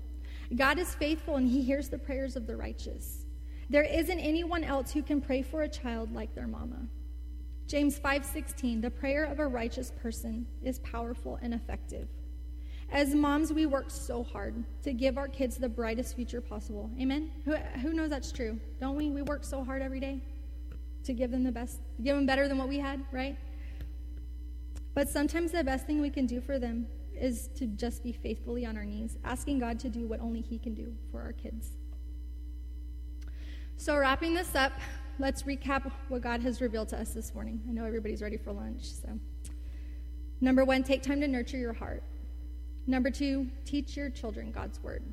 God 0.55 0.79
is 0.79 0.93
faithful 0.95 1.35
and 1.35 1.47
He 1.47 1.61
hears 1.61 1.89
the 1.89 1.97
prayers 1.97 2.35
of 2.35 2.47
the 2.47 2.55
righteous. 2.55 3.25
There 3.69 3.83
isn't 3.83 4.19
anyone 4.19 4.63
else 4.63 4.91
who 4.91 5.01
can 5.01 5.19
pray 5.19 5.41
for 5.41 5.63
a 5.63 5.69
child 5.69 6.13
like 6.13 6.33
their 6.33 6.47
mama. 6.47 6.87
James 7.67 7.99
5:16 7.99 8.81
The 8.81 8.91
prayer 8.91 9.25
of 9.25 9.39
a 9.39 9.47
righteous 9.47 9.91
person 9.91 10.47
is 10.63 10.79
powerful 10.79 11.37
and 11.41 11.53
effective. 11.53 12.07
As 12.89 13.13
moms, 13.13 13.51
we 13.51 13.65
work 13.65 13.91
so 13.91 14.23
hard 14.23 14.63
to 14.83 14.93
give 14.93 15.17
our 15.17 15.27
kids 15.27 15.57
the 15.57 15.67
brightest 15.67 16.15
future 16.15 16.39
possible. 16.39 16.89
Amen. 17.01 17.29
Who, 17.43 17.55
who 17.81 17.91
knows 17.91 18.09
that's 18.09 18.31
true? 18.31 18.57
Don't 18.79 18.95
we? 18.95 19.09
We 19.09 19.23
work 19.23 19.43
so 19.43 19.61
hard 19.63 19.81
every 19.81 19.99
day 19.99 20.21
to 21.03 21.13
give 21.13 21.31
them 21.31 21.43
the 21.43 21.51
best, 21.51 21.79
give 22.01 22.15
them 22.15 22.25
better 22.25 22.47
than 22.47 22.57
what 22.57 22.69
we 22.69 22.79
had, 22.79 23.03
right? 23.11 23.35
But 24.93 25.09
sometimes 25.09 25.51
the 25.51 25.63
best 25.63 25.85
thing 25.85 26.01
we 26.01 26.09
can 26.09 26.25
do 26.25 26.39
for 26.39 26.59
them 26.59 26.87
is 27.19 27.49
to 27.55 27.67
just 27.67 28.03
be 28.03 28.11
faithfully 28.11 28.65
on 28.65 28.77
our 28.77 28.85
knees, 28.85 29.17
asking 29.23 29.59
God 29.59 29.79
to 29.79 29.89
do 29.89 30.07
what 30.07 30.19
only 30.19 30.41
He 30.41 30.57
can 30.57 30.73
do 30.73 30.93
for 31.11 31.21
our 31.21 31.33
kids. 31.33 31.71
So, 33.77 33.97
wrapping 33.97 34.33
this 34.33 34.55
up, 34.55 34.73
let's 35.19 35.43
recap 35.43 35.91
what 36.09 36.21
God 36.21 36.41
has 36.41 36.61
revealed 36.61 36.89
to 36.89 36.99
us 36.99 37.13
this 37.13 37.33
morning. 37.33 37.61
I 37.67 37.71
know 37.71 37.85
everybody's 37.85 38.21
ready 38.21 38.37
for 38.37 38.51
lunch, 38.51 38.83
so. 38.83 39.19
Number 40.41 40.65
one, 40.65 40.83
take 40.83 41.01
time 41.01 41.21
to 41.21 41.27
nurture 41.27 41.57
your 41.57 41.73
heart. 41.73 42.03
Number 42.85 43.09
two, 43.09 43.47
teach 43.65 43.97
your 43.97 44.09
children 44.09 44.51
God's 44.51 44.81
word. 44.81 45.03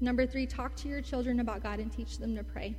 Number 0.00 0.26
three, 0.26 0.46
talk 0.46 0.76
to 0.76 0.88
your 0.88 1.00
children 1.00 1.40
about 1.40 1.62
God 1.62 1.80
and 1.80 1.92
teach 1.92 2.18
them 2.18 2.36
to 2.36 2.44
pray. 2.44 2.76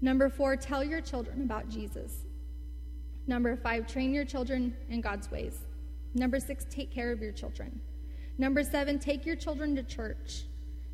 Number 0.00 0.28
four, 0.28 0.56
tell 0.56 0.84
your 0.84 1.00
children 1.00 1.42
about 1.42 1.68
Jesus. 1.68 2.24
Number 3.26 3.56
five, 3.56 3.86
train 3.86 4.12
your 4.12 4.24
children 4.24 4.76
in 4.88 5.00
God's 5.00 5.30
ways. 5.30 5.58
Number 6.16 6.40
six, 6.40 6.64
take 6.70 6.90
care 6.90 7.12
of 7.12 7.20
your 7.20 7.32
children. 7.32 7.78
Number 8.38 8.64
seven, 8.64 8.98
take 8.98 9.26
your 9.26 9.36
children 9.36 9.76
to 9.76 9.82
church. 9.82 10.44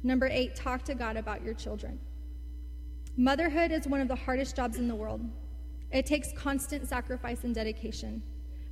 Number 0.02 0.26
eight, 0.26 0.56
talk 0.56 0.82
to 0.84 0.94
God 0.94 1.16
about 1.16 1.44
your 1.44 1.54
children. 1.54 2.00
Motherhood 3.16 3.70
is 3.70 3.86
one 3.86 4.00
of 4.00 4.08
the 4.08 4.16
hardest 4.16 4.56
jobs 4.56 4.78
in 4.78 4.88
the 4.88 4.94
world. 4.96 5.20
It 5.92 6.06
takes 6.06 6.32
constant 6.32 6.88
sacrifice 6.88 7.44
and 7.44 7.54
dedication, 7.54 8.20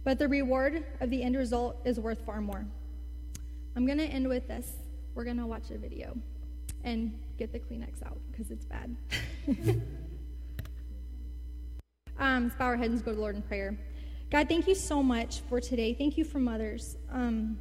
but 0.03 0.19
the 0.19 0.27
reward 0.27 0.85
of 1.01 1.09
the 1.11 1.23
end 1.23 1.37
result 1.37 1.77
is 1.85 2.01
worth 2.01 2.27
far 2.27 2.41
more. 2.41 2.67
I'm 3.77 3.87
going 3.87 3.99
to 3.99 4.05
end 4.05 4.27
with 4.27 4.49
this. 4.49 4.73
We're 5.15 5.25
going 5.25 5.37
to 5.37 5.47
watch 5.47 5.71
a 5.71 5.79
video 5.79 6.17
and 6.83 7.17
get 7.39 7.53
the 7.53 7.61
Kleenex 7.61 8.05
out 8.05 8.19
because 8.33 8.51
it's 8.51 8.65
bad. 8.65 8.97
Um, 12.21 12.45
let's 12.45 12.55
bow 12.57 12.67
our 12.67 12.77
heads 12.77 12.93
and 12.93 13.03
go 13.03 13.13
to 13.13 13.15
the 13.15 13.21
Lord 13.21 13.35
in 13.35 13.41
prayer. 13.41 13.79
God, 14.31 14.49
thank 14.49 14.69
you 14.69 14.77
so 14.77 15.03
much 15.03 15.41
for 15.49 15.61
today. 15.61 15.93
Thank 15.93 16.17
you 16.17 16.25
for 16.25 16.39
mothers. 16.39 16.97
Um, 17.11 17.59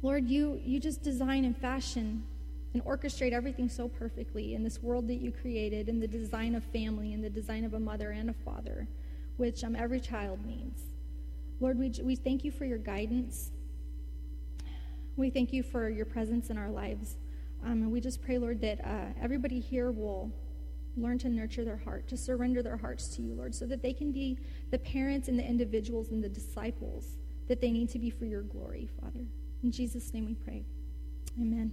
Lord, 0.00 0.26
you, 0.26 0.58
you 0.64 0.80
just 0.80 1.02
design 1.02 1.44
and 1.44 1.54
fashion 1.54 2.24
and 2.72 2.82
orchestrate 2.86 3.32
everything 3.32 3.68
so 3.68 3.86
perfectly 3.86 4.54
in 4.54 4.62
this 4.64 4.82
world 4.82 5.08
that 5.08 5.16
you 5.16 5.30
created, 5.30 5.90
in 5.90 6.00
the 6.00 6.08
design 6.08 6.54
of 6.54 6.64
family, 6.64 7.12
in 7.12 7.20
the 7.20 7.28
design 7.28 7.66
of 7.66 7.74
a 7.74 7.78
mother 7.78 8.12
and 8.12 8.30
a 8.30 8.32
father, 8.32 8.88
which 9.36 9.62
um, 9.62 9.76
every 9.76 10.00
child 10.00 10.38
needs. 10.46 10.84
Lord, 11.60 11.78
we, 11.78 11.92
we 12.02 12.16
thank 12.16 12.44
you 12.44 12.50
for 12.50 12.64
your 12.64 12.78
guidance. 12.78 13.50
We 15.16 15.28
thank 15.28 15.52
you 15.52 15.62
for 15.62 15.90
your 15.90 16.06
presence 16.06 16.48
in 16.48 16.56
our 16.56 16.70
lives. 16.70 17.16
Um, 17.62 17.72
and 17.72 17.92
we 17.92 18.00
just 18.00 18.22
pray, 18.22 18.38
Lord, 18.38 18.62
that 18.62 18.82
uh, 18.82 19.12
everybody 19.20 19.60
here 19.60 19.90
will 19.90 20.32
learn 20.96 21.18
to 21.18 21.28
nurture 21.28 21.64
their 21.64 21.76
heart, 21.76 22.08
to 22.08 22.16
surrender 22.16 22.62
their 22.62 22.76
hearts 22.76 23.08
to 23.16 23.22
you, 23.22 23.34
Lord, 23.34 23.54
so 23.54 23.66
that 23.66 23.82
they 23.82 23.92
can 23.92 24.12
be 24.12 24.38
the 24.70 24.78
parents 24.78 25.28
and 25.28 25.38
the 25.38 25.46
individuals 25.46 26.10
and 26.10 26.22
the 26.22 26.28
disciples 26.28 27.16
that 27.48 27.60
they 27.60 27.70
need 27.70 27.88
to 27.90 27.98
be 27.98 28.10
for 28.10 28.24
your 28.26 28.42
glory, 28.42 28.88
Father. 29.00 29.26
In 29.62 29.70
Jesus' 29.70 30.12
name 30.12 30.26
we 30.26 30.34
pray. 30.34 30.64
Amen. 31.40 31.72